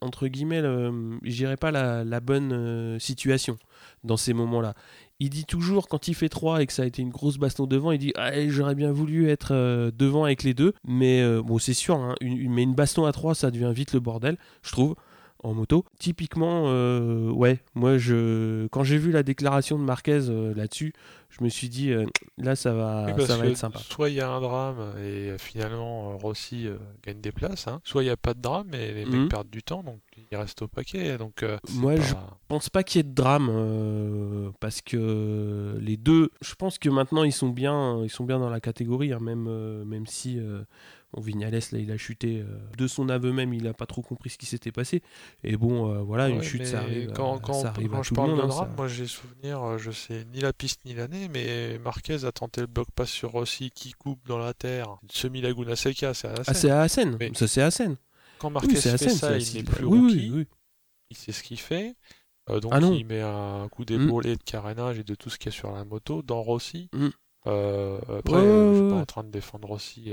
[0.00, 3.58] entre guillemets, je dirais pas la, bonne situation
[4.04, 4.74] dans ces moments-là
[5.20, 7.66] il dit toujours quand il fait 3 et que ça a été une grosse baston
[7.66, 11.42] devant, il dit ah, j'aurais bien voulu être euh, devant avec les deux, mais euh,
[11.42, 14.72] bon c'est sûr, hein, mais une baston à 3 ça devient vite le bordel, je
[14.72, 14.96] trouve
[15.42, 15.84] en moto.
[15.98, 20.20] Typiquement, euh, ouais, moi je quand j'ai vu la déclaration de Marquez
[20.54, 20.92] là-dessus,
[21.30, 21.92] je me suis dit
[22.38, 23.78] là ça va, ça va être sympa.
[23.78, 26.66] Soit il y a un drame et finalement Rossi
[27.04, 27.80] gagne des places, hein.
[27.84, 29.28] soit il n'y a pas de drame et les mecs mhm.
[29.28, 31.18] perdent du temps, donc il reste au paquet.
[31.18, 32.14] Donc, euh, Moi, je
[32.48, 36.88] pense pas qu'il y ait de drame euh, parce que les deux, je pense que
[36.88, 40.38] maintenant ils sont bien, ils sont bien dans la catégorie, hein, même, euh, même si
[41.12, 42.44] bon, Vignales là, il a chuté
[42.76, 45.02] de son aveu même, il a pas trop compris ce qui s'était passé.
[45.44, 47.12] Et bon, voilà, une chute, ça arrive.
[47.12, 50.52] Quand, quand, ça quand je parle de hein, moi j'ai souvenir, je sais ni la
[50.52, 54.38] piste ni l'année, mais Marquez a tenté le bloc pass sur Rossi qui coupe dans
[54.38, 57.96] la terre, semi Laguna Seca, c'est à Ah, c'est à Assen, ça c'est à Assen.
[58.38, 60.46] Quand Marquez fait ça, il n'est plus rookie.
[61.10, 61.94] il sait ce qu'il fait.
[62.48, 65.38] Euh, donc ah il met un coup d'épaule et de carénage et de tout ce
[65.38, 66.88] qu'il y a sur la moto dans Rossi.
[66.92, 67.08] Mm.
[67.46, 70.12] Euh, après, euh, je suis pas en train de défendre Rossi.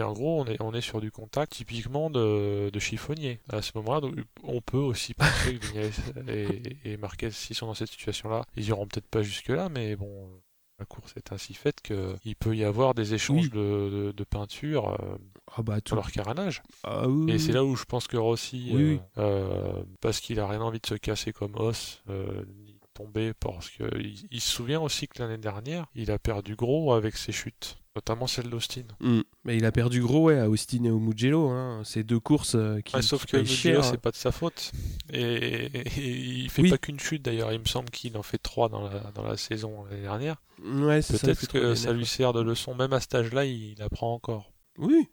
[0.00, 3.38] Mais en gros, on est, on est sur du contact typiquement de, chiffonnier.
[3.50, 4.08] À ce moment-là,
[4.42, 8.66] on peut aussi penser que Vignales et, et Marquez, s'ils sont dans cette situation-là, ils
[8.68, 10.30] iront peut-être pas jusque-là, mais bon,
[10.78, 15.18] la course est ainsi faite qu'il peut y avoir des échanges de, peinture euh,
[15.54, 16.62] ah bah, leur carénage.
[16.82, 20.62] Ah et c'est là où je pense que Rossi, euh, euh, parce qu'il a rien
[20.62, 25.22] envie de se casser comme os, ni tomber, parce qu'il il se souvient aussi que
[25.22, 28.84] l'année dernière, il a perdu gros avec ses chutes notamment celle d'Austin.
[29.00, 29.20] Hmm.
[29.44, 31.48] Mais il a perdu gros ouais, à Austin et au Mugello.
[31.48, 31.82] Hein.
[31.84, 33.02] C'est deux courses euh, qui.
[33.02, 34.72] sauf que Mugello, c'est pas de sa faute.
[35.12, 37.52] Et, il fait pas qu'une chute d'ailleurs.
[37.52, 40.36] Il me semble qu'il en fait trois dans la, dans la saison l'année dernière.
[40.62, 42.74] Ouais, Peut-être que ça lui sert de leçon.
[42.74, 44.52] Même à cet âge-là, il apprend encore.
[44.78, 45.08] Oui.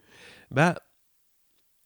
[0.52, 0.76] Bah,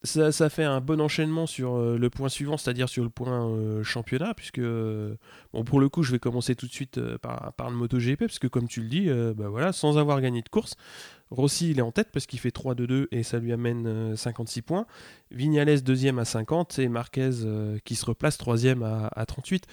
[0.04, 3.84] ça, fait un bon enchaînement sur euh, le point suivant, c'est-à-dire sur le point euh,
[3.84, 5.16] championnat, puisque, euh,
[5.54, 8.40] bon, pour le coup, je vais commencer tout de suite par, par, le MotoGP, parce
[8.40, 10.76] que comme tu le dis, bah voilà, sans avoir gagné de course,
[11.30, 14.86] Rossi, il est en tête parce qu'il fait 3-2-2 et ça lui amène 56 points.
[15.32, 17.30] Vignales, deuxième à 50, et Marquez
[17.86, 19.66] qui se replace troisième à, à 38.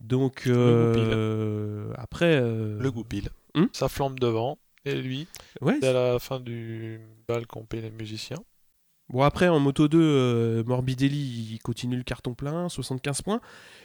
[0.00, 0.48] Donc,
[1.96, 2.40] après...
[2.40, 3.30] Le goupil.
[3.54, 5.28] Hmm ça flambe devant, et lui,
[5.60, 8.38] c'est à la fin du bal qu'on paye les musiciens.
[9.08, 13.40] Bon, après, en Moto 2, euh, Morbidelli, continue le carton plein, 75 points.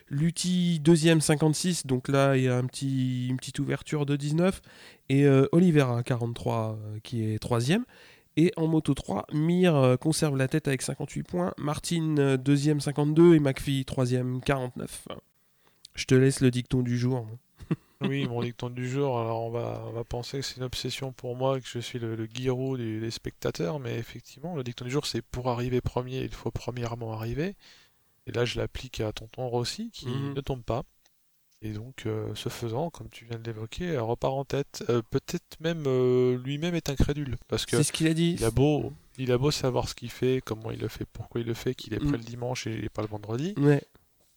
[0.09, 1.86] Lutti, deuxième, 56.
[1.86, 2.68] Donc là, il y a une
[3.38, 4.61] petite ouverture de 19.
[5.09, 7.84] Et euh, Oliveira, 43, euh, qui est troisième.
[8.38, 11.53] Et en Moto 3, Mir conserve la tête avec 58 points.
[11.57, 13.36] Martin, deuxième, 52.
[13.36, 15.07] Et McPhee, troisième, 49.
[15.95, 17.28] Je te laisse le dicton du jour.
[18.02, 21.12] Oui, mon dicton du jour, alors on va, on va penser que c'est une obsession
[21.12, 24.91] pour moi, que je suis le, le guirou des, spectateurs, mais effectivement, le dicton du
[24.91, 27.56] jour, c'est pour arriver premier, il faut premièrement arriver.
[28.28, 30.34] Et là, je l'applique à Tonton Rossi, qui mhm.
[30.34, 30.84] ne tombe pas.
[31.64, 34.84] Et donc, euh, ce faisant, comme tu viens de l'évoquer, repart en tête.
[34.89, 37.38] Euh, peut-être même euh, lui-même est incrédule.
[37.48, 38.36] Parce que c'est ce qu'il a dit.
[38.38, 41.41] Il a beau, il a beau savoir ce qu'il fait, comment il le fait, pourquoi
[41.41, 42.18] il le fait, qu'il est prêt mhm.
[42.18, 43.56] le dimanche et pas le vendredi.
[43.58, 43.82] Ouais.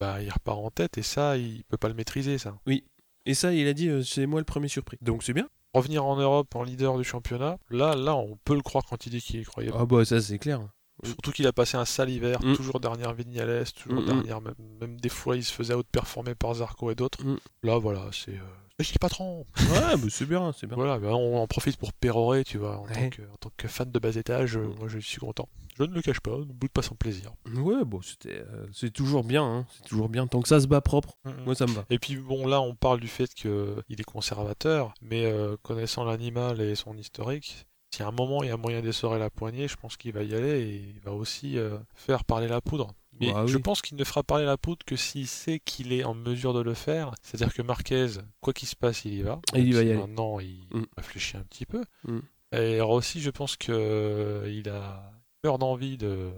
[0.01, 2.59] Bah, il repart en tête et ça, il peut pas le maîtriser, ça.
[2.67, 2.85] Oui,
[3.27, 4.99] et ça, il a dit, euh, c'est moi le premier surpris.
[5.03, 5.49] Donc c'est bien.
[5.75, 9.11] Revenir en Europe en leader du championnat, là, là, on peut le croire quand il
[9.11, 9.77] dit qu'il est croyable.
[9.79, 10.61] Ah bah ça c'est clair.
[11.05, 12.57] Surtout qu'il a passé un sale hiver, mm.
[12.57, 14.07] toujours dernière Vignales, toujours mm, mm.
[14.07, 17.21] dernière, même, des fois il se faisait outperformer par Zarco et d'autres.
[17.63, 20.77] Là voilà, c'est euh, je dis patron Ouais, mais c'est bien, c'est bien.
[20.77, 22.79] Voilà, bah, on en profite pour pérorer, tu vois.
[22.79, 25.49] En, tant, que, en tant, que, fan de bas étage, euh, moi je suis content.
[25.81, 27.33] Je ne le cache pas, ne boude pas sans plaisir.
[27.55, 29.67] Ouais, bon, c'était, euh, c'est toujours bien, hein.
[29.71, 30.27] c'est toujours bien.
[30.27, 31.87] Tant que ça se bat propre, moi ça me va.
[31.89, 33.51] Et puis bon, là on parle du fait qu'il
[33.89, 38.53] est conservateur, mais euh, connaissant l'animal et son historique, si à un moment il y
[38.53, 41.57] a moyen d'essorer la poignée, je pense qu'il va y aller et il va aussi
[41.95, 42.95] faire parler la poudre.
[43.19, 46.05] Mais bah je pense qu'il ne fera parler la poudre que s'il sait qu'il est
[46.05, 47.13] en mesure de le faire.
[47.23, 48.07] C'est-à-dire que Marquez,
[48.41, 49.41] quoi qu'il se passe, il y va.
[49.55, 49.99] Et il va y aller.
[49.99, 50.85] Maintenant, il mm.
[50.97, 51.85] réfléchit un petit peu.
[52.05, 52.21] Mm.
[52.53, 55.13] Et aussi, je pense qu'il euh, a
[55.43, 56.31] peur d'envie de,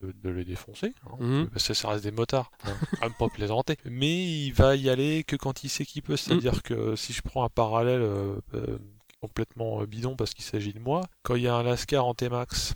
[0.00, 0.92] de, le défoncer.
[1.06, 1.46] Hein, mm.
[1.48, 2.50] Parce que ça reste des motards.
[2.64, 3.76] Hein, même pas plaisanter.
[3.84, 6.16] Mais il va y aller que quand il sait qu'il peut.
[6.16, 8.78] C'est-à-dire que si je prends un parallèle euh, euh,
[9.20, 12.74] complètement bidon parce qu'il s'agit de moi, quand il y a un Lascar en T-Max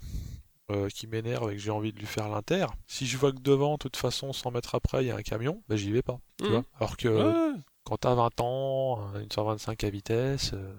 [0.70, 3.40] euh, qui m'énerve et que j'ai envie de lui faire l'inter, si je vois que
[3.40, 6.02] devant, de toute façon, 100 mètres après, il y a un camion, bah, j'y vais
[6.02, 6.18] pas.
[6.38, 6.48] Tu mmh.
[6.48, 7.54] vois Alors que
[7.84, 10.74] quand t'as 20 ans, une 125 à vitesse, euh,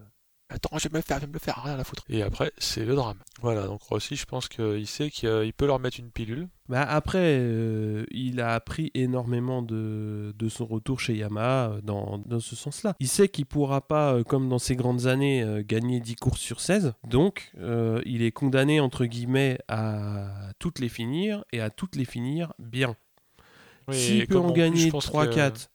[0.53, 2.03] attends, je vais me le faire, je vais me le faire, rien à la foutre.
[2.09, 3.17] Et après, c'est le drame.
[3.41, 6.47] Voilà, donc Rossi, je pense qu'il sait qu'il peut leur mettre une pilule.
[6.69, 12.39] Bah après, euh, il a appris énormément de, de, son retour chez Yamaha dans, dans
[12.39, 12.95] ce sens-là.
[12.99, 16.93] Il sait qu'il pourra pas, comme dans ses grandes années, gagner 10 courses sur 16.
[17.07, 17.51] Donc,
[18.05, 22.95] il est condamné, entre guillemets, à toutes les finir et à toutes les finir bien.
[23.91, 25.67] S'il peut en gagner 3-4,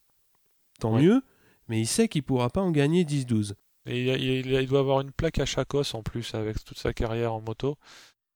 [0.80, 1.22] tant mieux,
[1.68, 3.52] mais il sait qu'il pourra pas en gagner 10-12.
[3.88, 7.32] Et il, doit avoir une plaque à chaque os en plus avec toute sa carrière
[7.32, 7.76] en moto.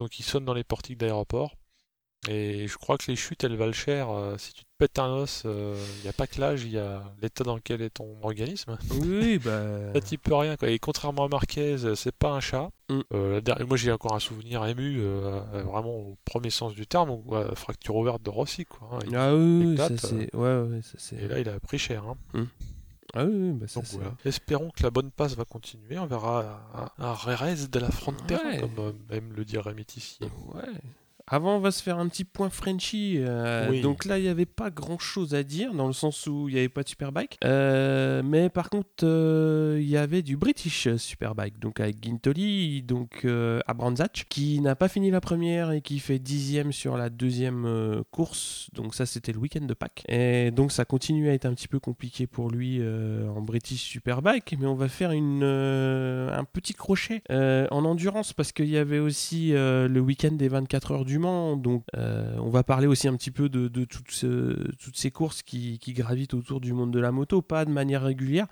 [0.00, 1.56] Donc il sonne dans les portiques d'aéroport.
[2.28, 4.08] Et je crois que les chutes, elles valent cher.
[4.10, 5.74] Euh, si tu te pètes un os, il euh,
[6.04, 8.78] n'y a pas que l'âge, il y a l'état dans lequel est ton organisme.
[9.00, 9.60] Oui, bah.
[9.94, 10.56] Ça t'y peux rien.
[10.56, 10.70] Quoi.
[10.70, 12.70] Et contrairement à Marquez, c'est pas un chat.
[12.88, 13.00] Mm.
[13.12, 15.02] Euh, moi, j'ai encore un souvenir ému,
[15.52, 17.20] vraiment au premier sens du terme,
[17.56, 18.66] fracture ouverte de Rossi.
[18.66, 18.98] Quoi, hein.
[19.14, 20.32] Ah oui, ça c'est.
[20.32, 22.04] Ouais, ouais, ça, Et là, il a pris cher.
[22.04, 22.16] Hein.
[22.34, 22.44] Mm.
[23.14, 23.80] Ah oui, bah ça
[24.24, 25.98] Espérons que la bonne passe va continuer.
[25.98, 29.84] On verra un, un Rérez de la frontière, comme même le dit Rémi
[30.54, 30.62] Ouais.
[31.26, 33.16] Avant, on va se faire un petit point Frenchy.
[33.18, 36.48] Euh, donc là, il n'y avait pas grand chose à dire, dans le sens où
[36.48, 37.38] il n'y avait pas de Superbike.
[37.44, 43.24] Euh, mais par contre, euh, il y avait du British Superbike, donc avec Gintoli, donc
[43.24, 48.02] à Brandzach, qui n'a pas fini la première et qui fait dixième sur la deuxième
[48.10, 48.68] course.
[48.74, 50.02] Donc ça, c'était le week-end de Pâques.
[50.08, 54.56] Et donc ça continue à être un petit peu compliqué pour lui en British Superbike.
[54.58, 59.52] Mais on va faire une, un petit crochet en endurance parce qu'il y avait aussi
[59.52, 63.48] le week-end des 24 heures du donc, euh, on va parler aussi un petit peu
[63.48, 64.10] de, toutes,
[64.94, 68.46] ces courses qui, gravitent autour du monde de la moto, pas de manière régulière,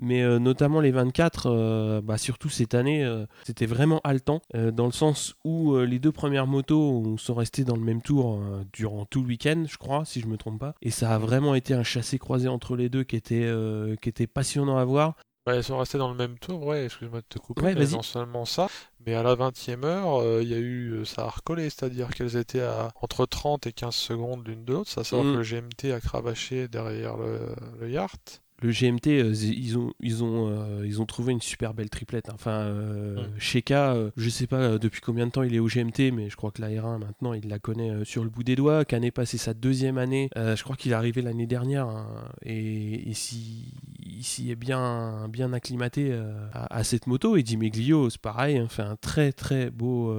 [0.00, 3.06] mais euh, notamment les 24, euh, bah, surtout cette année,
[3.44, 7.82] c'était vraiment haletant, dans le sens où les deux premières motos sont restées dans le
[7.82, 8.40] même tour
[8.72, 10.74] durant tout le week-end, je crois, si je me trompe pas.
[10.82, 15.16] Et ça a vraiment été un chassé-croisé entre les deux qui était passionnant à voir.
[15.46, 18.02] Bah, elles sont restées dans le même tour, ouais, excuse-moi de te couper, mais non
[18.02, 18.68] seulement ça,
[19.06, 22.10] mais à la 20e heure, euh, il y a eu, euh, ça a recollé, c'est-à-dire
[22.10, 25.32] qu'elles étaient à entre 30 et 15 secondes l'une de l'autre, ça savoir mm.
[25.32, 30.22] que le GMT a cravaché derrière le, le Yart le GMT, euh, ils ont, ils,
[30.22, 32.28] ont, euh, ils ont trouvé une super belle triplette.
[32.28, 32.34] Hein.
[32.34, 33.26] Enfin, euh.
[33.38, 36.50] Sheka, je sais pas depuis combien de temps il est au GMT, mais je crois
[36.50, 38.84] que la R1 maintenant, il la connaît sur le bout des doigts.
[38.84, 40.28] Canet passé sa deuxième année.
[40.36, 42.06] je crois qu'il est arrivé l'année dernière hein.
[42.44, 43.74] et, ici
[44.22, 46.14] s'y est bien, bien acclimaté
[46.52, 47.36] à, cette moto.
[47.36, 50.12] Et Dimeglio, c'est pareil, hein, fait un très très beau,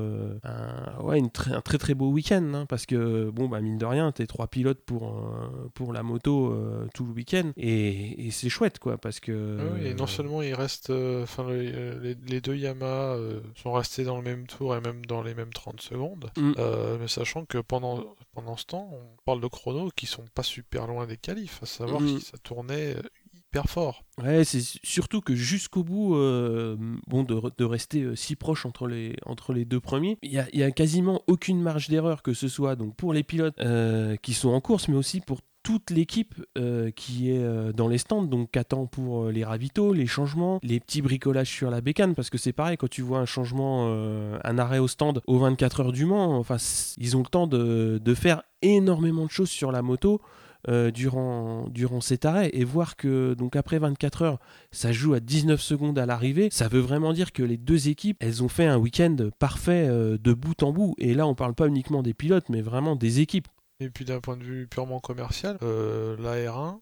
[0.44, 4.12] un, ouais, une un très très beau week-end parce que bon, bah, mine de rien,
[4.12, 5.22] t'es trois pilotes pour,
[5.76, 6.58] pour la moto
[6.96, 9.58] tout le week-end et c'est chouette, quoi, parce que.
[9.60, 14.04] Ah oui, et non seulement il reste, euh, enfin, les, deux Yamaha euh, sont restés
[14.04, 16.54] dans le même tour et même dans les mêmes 30 secondes, mm.
[16.58, 18.04] euh, mais sachant que pendant,
[18.34, 21.66] pendant ce temps, on parle de chronos qui sont pas super loin des qualifs, à
[21.66, 22.16] savoir mm.
[22.16, 22.96] que ça tournait
[23.34, 24.04] hyper fort.
[24.22, 26.16] Ouais, c'est surtout que jusqu'au bout,
[27.08, 30.66] bon, de, de, rester si proche entre les, entre les deux premiers, il y a,
[30.66, 33.60] a, quasiment aucune marge d'erreur, que ce soit donc pour les pilotes
[34.22, 37.98] qui sont en course, mais aussi pour toute l'équipe euh, qui est euh, dans les
[37.98, 42.16] stands, donc attend pour euh, les ravitaux, les changements, les petits bricolages sur la bécane,
[42.16, 43.62] parce que c'est pareil, quand tu vois un changement,
[44.44, 46.58] un arrêt au stand aux 24 heures du Mans, enfin,
[46.98, 50.22] ils ont le temps de, de faire énormément de choses sur la moto.
[50.94, 52.52] durant, durant cet arrêt.
[52.54, 54.40] Et voir que donc après 24 heures
[54.72, 58.18] ça joue à 19 secondes à l'arrivée ça veut vraiment dire que les deux équipes
[58.20, 60.94] elles ont fait un week-end parfait de bout en bout.
[61.00, 63.48] Et là on parle pas uniquement des pilotes mais vraiment des équipes
[63.82, 66.80] et puis d'un point de vue purement commercial, euh, la R1,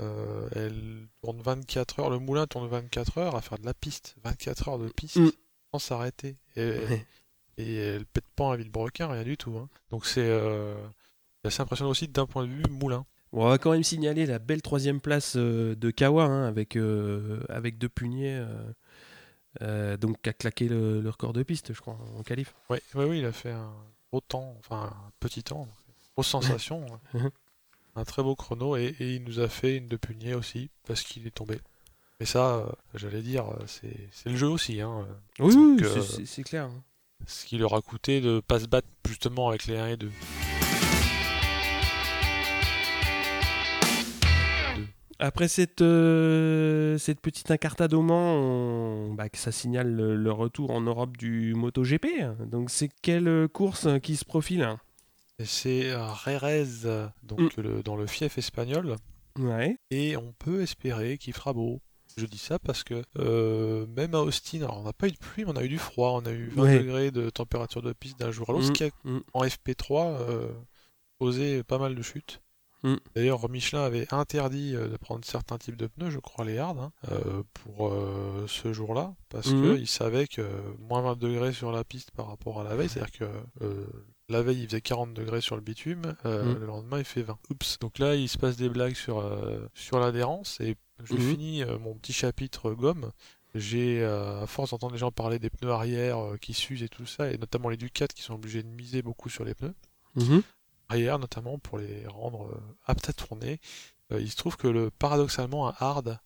[0.00, 4.16] euh, elle tourne 24 heures, le moulin tourne 24 heures à faire de la piste,
[4.24, 5.30] 24 heures de piste mm.
[5.72, 6.36] sans s'arrêter.
[6.56, 6.78] Et,
[7.58, 9.56] et, elle pète pas en Villebrequin, rien du tout.
[9.58, 9.68] Hein.
[9.90, 10.76] Donc c'est euh,
[11.44, 13.04] assez impressionnant aussi d'un point de vue moulin.
[13.32, 16.78] on va quand même signaler la belle troisième place de Kawa hein, avec,
[17.50, 18.42] avec deux puniers.
[19.60, 22.54] donc qui a claqué le, record de piste, je crois, en qualif.
[22.70, 23.74] Oui, ouais, oui, il a fait un
[24.10, 25.68] gros temps, enfin un petit temps
[26.22, 26.86] sensation.
[27.14, 27.30] Hein.
[27.98, 31.26] un très beau chrono et, il nous a fait une de punier aussi parce qu'il
[31.26, 31.60] est tombé.
[32.20, 34.80] Mais ça, euh, j'allais dire, euh, c'est le jeu aussi.
[34.80, 35.06] Hein.
[35.38, 36.64] Oui, euh, c'est clair.
[36.64, 36.82] Hein.
[37.26, 40.10] Ce qui leur a coûté de pas se battre justement avec les 1 et 2.
[45.20, 51.54] Après cette, cette petite incartade au Mans, bah, ça signale le, retour en Europe du
[51.54, 52.06] MotoGP.
[52.46, 54.78] Donc c'est quelle course qui se profile
[55.44, 56.66] c'est Rérez,
[57.22, 57.82] donc mm.
[57.82, 58.96] dans le fief espagnol.
[59.38, 59.78] Ouais.
[59.90, 61.80] Et on peut espérer qu'il fera beau.
[62.16, 65.18] Je dis ça parce que euh, même à Austin, alors on n'a pas eu de
[65.18, 66.20] pluie, mais on a eu du froid.
[66.20, 68.84] On a eu 20 degrés de température de piste d'un jour à l'autre, ce qui
[68.84, 68.90] a,
[69.34, 70.48] en FP3 euh,
[71.18, 72.40] posé pas mal de chutes.
[72.82, 72.96] Mm.
[73.14, 76.92] D'ailleurs, Michelin avait interdit de prendre certains types de pneus, je crois les hard, hein,
[77.52, 77.92] pour
[78.46, 79.76] ce jour-là, parce mm.
[79.76, 80.42] qu'il savait que
[80.80, 83.64] moins 20 degrés sur la piste par rapport à la veille, c'est-à-dire que
[84.28, 87.38] la veille, il faisait 40 degrés sur le bitume, le lendemain, il fait 20.
[87.50, 87.78] Oups.
[87.78, 89.24] Donc là, il se passe des blagues sur,
[89.74, 93.10] sur l'adhérence, et je finis mon petit chapitre gomme
[93.54, 96.88] j'ai, euh, à force d'entendre les gens parler des pneus arrière euh, qui s'usent et
[96.88, 99.74] tout ça, et notamment les Ducats qui sont obligés de miser beaucoup sur les pneus,
[100.16, 100.42] mhm.
[100.88, 103.60] arrière notamment pour les rendre euh, aptes à tourner,
[104.10, 106.18] il se trouve que le, paradoxalement un hard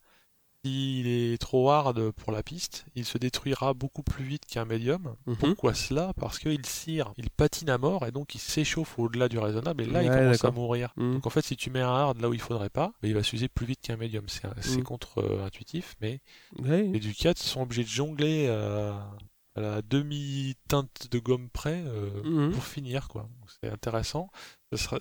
[0.63, 5.15] s'il est trop hard pour la piste, il se détruira beaucoup plus vite qu'un médium.
[5.25, 5.35] Mhm.
[5.35, 6.13] Pourquoi cela?
[6.19, 9.85] Parce qu'il cire, il patine à mort et donc il s'échauffe au-delà du raisonnable et
[9.85, 10.93] là il commence à mourir.
[10.95, 11.13] Mhm.
[11.15, 13.13] Donc en fait, si tu mets un hard là où il faudrait pas, bah, il
[13.13, 14.25] va s'user plus vite qu'un médium.
[14.27, 14.83] C'est mhm.
[14.83, 16.21] contre-intuitif, mais
[16.63, 18.93] les Ducats sont obligés de jongler euh,
[19.55, 23.07] à la demi-teinte de gomme près euh, pour finir.
[23.09, 23.29] quoi.
[23.61, 24.29] C'est intéressant.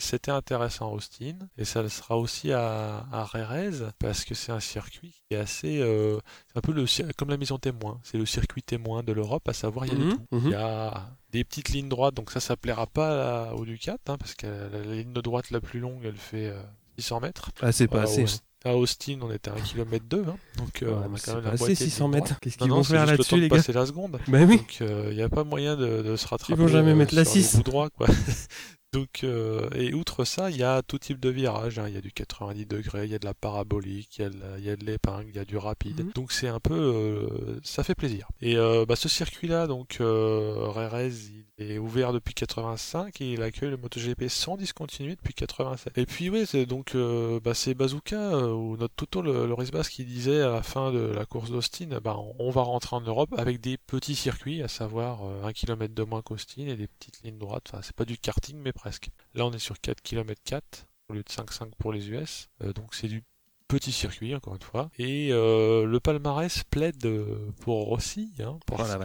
[0.01, 4.53] C'était intéressant à Austin et ça le sera aussi à, à Rérez parce que c'est
[4.53, 5.81] un circuit qui est assez.
[5.81, 6.19] Euh,
[6.49, 8.01] c'est un peu le, comme la maison témoin.
[8.03, 10.27] C'est le circuit témoin de l'Europe, à savoir il y a mhm, tout.
[10.33, 14.17] Il y a des petites lignes droites, donc ça, ça plaira pas au Ducat hein,
[14.19, 16.53] parce que la, ligne de droite la plus longue, elle fait
[16.99, 17.51] 600 euh, mètres.
[17.61, 18.23] Ah, c'est pas euh, assez.
[18.23, 18.39] Hein.
[18.65, 21.75] À Austin, on était à 1 km 2, hein, donc on a quand même assez
[21.75, 22.39] 600 mètres.
[22.41, 24.21] Qu'est-ce qu'ils vont faire là-dessus, les gars passer la seconde.
[24.29, 24.59] Bah oui.
[24.59, 26.53] Donc il n'y a pas moyen de, de, se rattraper.
[26.53, 27.63] Ils vont jamais mettre la 6.
[27.65, 28.07] droit, quoi.
[28.93, 31.79] Donc, euh, et outre ça, il y a tout type de virage.
[31.79, 31.87] Hein.
[31.89, 34.23] Il y a du 90 degrés, il y a de la parabolique, il
[34.63, 36.05] y a de, l'épingle, il y a du rapide.
[36.05, 36.13] Mhm.
[36.15, 38.29] Donc c'est un peu, euh, ça fait plaisir.
[38.43, 41.13] Et euh, bah, ce circuit-là, donc Rérez,
[41.59, 45.97] il est ouvert depuis 85 et il accueille le MotoGP sans discontinuer depuis 87.
[45.97, 46.95] Et puis oui, c'est donc
[47.43, 50.99] bah, c'est Bazooka ou notre Toto le, le Bass qui disait à la fin de
[50.99, 55.23] la course d'Austin, bah, on, va rentrer en Europe avec des petits circuits, à savoir
[55.45, 57.71] un kilomètre de moins qu'Austin et des petites lignes droites.
[57.73, 59.11] Enfin, c'est pas du karting, mais presque.
[59.35, 62.49] Là, on est sur 4 km 4 au lieu de 5,5 pour les US.
[62.63, 63.23] Euh, donc c'est du
[63.69, 64.91] petit circuit encore une fois.
[64.99, 68.99] Et euh, le palmarès plaide euh, pour Rossi, hein, parce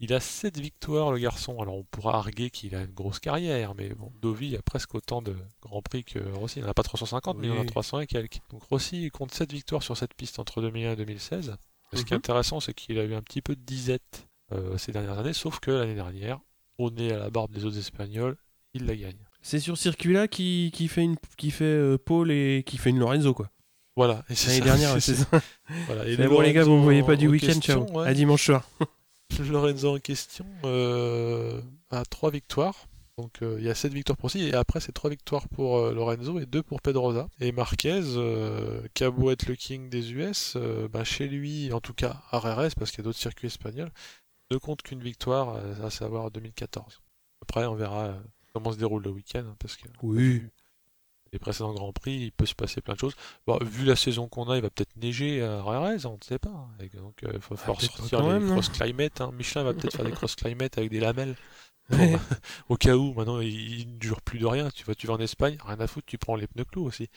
[0.00, 1.58] il a 7 victoires le garçon.
[1.60, 5.22] Alors on pourra arguer qu'il a une grosse carrière, mais bon, Dovi a presque autant
[5.22, 6.58] de grands prix que Rossi.
[6.58, 8.40] Il n'en a pas 350, mais il en a 300 et quelques.
[8.50, 11.56] Donc Rossi compte 7 victoires sur cette piste entre 2001 et 2016.
[11.94, 12.18] Ce qui est mhm.
[12.18, 14.28] intéressant, c'est qu'il a eu un petit peu de disette
[14.76, 16.38] ces dernières années, sauf que l'année dernière,
[16.78, 18.36] au nez à la barbe des autres Espagnols,
[18.76, 19.16] il la gagne.
[19.42, 22.90] C'est sur circuit là qui, qui fait une qui fait euh, Paul et qui fait
[22.90, 23.48] une Lorenzo quoi.
[23.94, 24.24] Voilà.
[24.28, 25.40] L'année dernière, c'est ça.
[25.86, 26.04] voilà.
[26.08, 28.00] Et bon les gars, vous ne voyez pas du week-end, ciao.
[28.00, 28.68] À dimanche soir.
[29.48, 31.60] Lorenzo en question euh,
[31.90, 32.88] a trois victoires.
[33.18, 35.78] Donc euh, il y a 7 victoires pour lui et après c'est 3 victoires pour
[35.90, 37.28] Lorenzo et 2 pour Pedrosa.
[37.40, 38.02] Et Marquez,
[38.94, 40.56] qui a beau être le king des US,
[40.92, 43.92] bah, chez lui, en tout cas à RRS, parce qu'il y a d'autres circuits espagnols,
[44.50, 47.00] ne compte qu'une victoire, à savoir 2014.
[47.42, 48.16] Après on verra
[48.56, 50.42] comment se déroule le week-end, hein, parce que oui.
[51.30, 53.14] les précédents Grands Prix, il peut se passer plein de choses.
[53.46, 56.38] Bon, vu la saison qu'on a, il va peut-être neiger à Rérez, on ne sait
[56.38, 56.48] pas.
[56.48, 56.86] Hein.
[56.94, 59.20] donc il euh, faut falloir ah, sortir les cross climate.
[59.20, 59.30] Hein.
[59.34, 61.36] Michelin va peut-être faire des cross climate avec des lamelles.
[62.70, 64.70] au cas où, maintenant il ne dure plus de rien.
[64.70, 67.10] Tu vas, tu vas en Espagne, rien à foutre, tu prends les pneus clous aussi.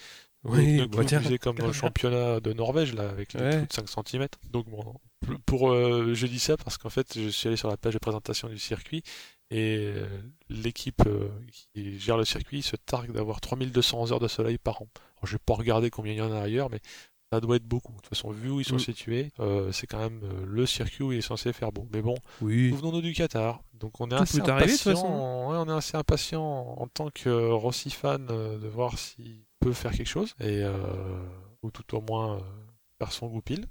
[0.44, 3.74] Oui, les pneus clous, comme dans le championnat de Norvège là, avec les pneus de
[3.74, 4.28] 5 cm.
[4.52, 4.94] Donc bon,
[5.46, 8.00] pour, euh, je dis ça parce qu'en fait, je suis allé sur la page de
[8.00, 9.04] présentation du circuit
[9.52, 10.06] et euh,
[10.50, 11.30] l'équipe euh,
[11.74, 14.88] qui gère le circuit se targue d'avoir 3200 heures de soleil par an.
[15.18, 16.80] Alors, je vais pas regarder combien il y en a ailleurs, mais
[17.32, 17.94] ça doit être beaucoup.
[17.94, 18.80] De toute façon, vu où ils sont mm.
[18.80, 21.88] situés, euh, c'est quand même le circuit où il est censé faire beau.
[21.92, 22.76] Mais bon, oui.
[22.82, 23.62] nous du Qatar.
[23.74, 28.68] Donc on est, assez impatient, on est assez impatient en tant que Rossi fan de
[28.68, 30.64] voir s'il peut faire quelque chose, et,
[31.64, 32.42] ou tout au moins
[32.98, 33.66] faire son goupil.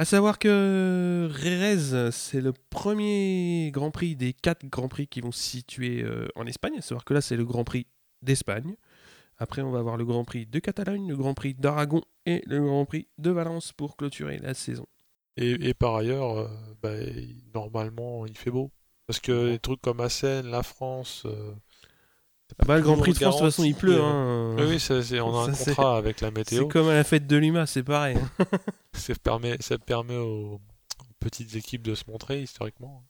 [0.00, 5.32] À savoir que Rérez, c'est le premier Grand Prix des quatre Grands Prix qui vont
[5.32, 6.74] se situer euh, en Espagne.
[6.78, 7.88] À savoir que là, c'est le Grand Prix
[8.22, 8.76] d'Espagne.
[9.38, 12.60] Après, on va avoir le Grand Prix de Catalogne, le Grand Prix d'Aragon et le
[12.60, 14.86] Grand Prix de Valence pour clôturer la saison.
[15.36, 16.48] Et, par ailleurs, euh,
[16.80, 16.94] bah,
[17.52, 18.70] normalement, il fait beau.
[19.08, 21.54] Parce que des trucs comme Assen, la France, euh,
[22.58, 24.00] ah bah, le Grand Prix de France, de toute façon, il pleut.
[24.00, 24.56] Hein.
[24.58, 24.78] Oui,
[25.20, 26.62] on a un contrat avec la météo.
[26.62, 28.16] C'est comme à la fête de l'UMA, c'est pareil.
[28.92, 30.60] ça, permet, ça permet aux,
[31.20, 33.04] petites équipes de se montrer historiquement.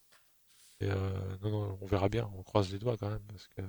[0.80, 0.96] Et euh,
[1.42, 3.22] non, non, on verra bien, on croise les doigts quand même.
[3.28, 3.62] Parce que...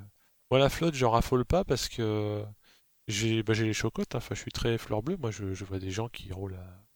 [0.51, 2.43] Moi, la flotte, je raffole pas parce que
[3.07, 4.15] j'ai bah, les chocottes.
[4.15, 4.19] Hein.
[4.19, 5.17] Enfin, je suis très fleur bleue.
[5.17, 6.88] Moi, je, je vois des gens qui roulent à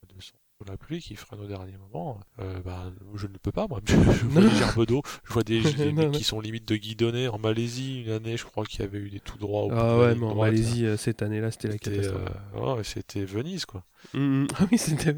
[0.63, 3.79] 200 la pluie qui freine au dernier moment, euh, bah, je ne peux pas, moi.
[3.87, 3.95] Je,
[4.25, 5.61] vois des gerbes d'eau, je vois des,
[5.93, 7.27] mecs qui sont limite de guidonner.
[7.27, 9.65] En Malaisie, une année, je crois qu'il y avait eu des tout droits.
[9.65, 12.29] Au ah ouais, mais en Malaisie, euh, cette année-là, c'était la catastrophe.
[12.55, 13.83] Euh, c'était Venise, quoi.
[14.13, 14.47] Mmh, mmh.
[14.57, 15.15] ah oui, c'était.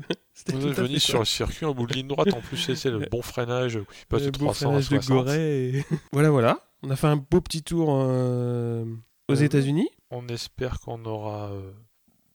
[0.54, 3.80] Venise sur le circuit en bout de ligne droite, en plus, c'est le bon freinage,
[3.80, 5.26] qui passe de 300 à 60.
[5.26, 5.82] De
[6.12, 6.60] voilà, voilà.
[6.84, 9.90] On a fait un beau petit tour aux États-Unis.
[10.12, 11.52] on espère qu'on aura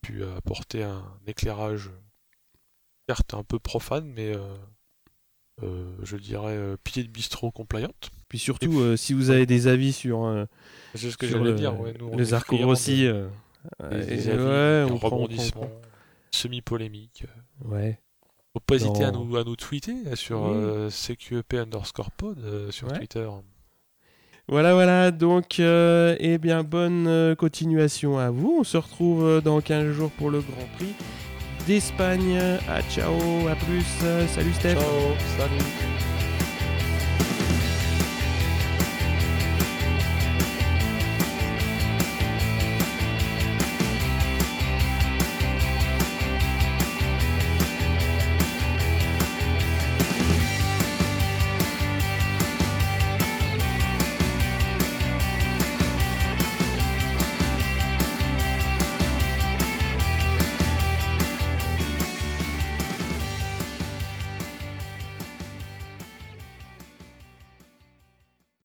[0.00, 1.90] pu apporter un éclairage,
[3.10, 4.34] certes un peu profane, mais
[5.60, 7.92] je dirais pied de bistrot compliant.
[8.28, 10.46] Puis surtout, si vous avez des avis sur,
[10.94, 11.74] ce que j'allais dire,
[12.16, 13.08] les arcs aussi,
[13.90, 15.70] des, avis, rebondissements,
[16.30, 17.24] semi-polémiques.
[17.64, 17.98] Ouais.
[18.52, 20.54] Faut pas hésiter à nous, à nous tweeter sur
[20.88, 23.28] CQEP underscore pod sur Twitter.
[24.50, 28.56] Voilà, voilà, donc, euh, eh bien, bonne euh, continuation à vous.
[28.58, 30.92] On se retrouve euh, dans 15 jours pour le Grand Prix
[31.66, 32.38] d'Espagne.
[32.68, 33.86] À ciao, à plus.
[34.34, 34.74] salut Steph.
[34.74, 36.09] Ciao, salut.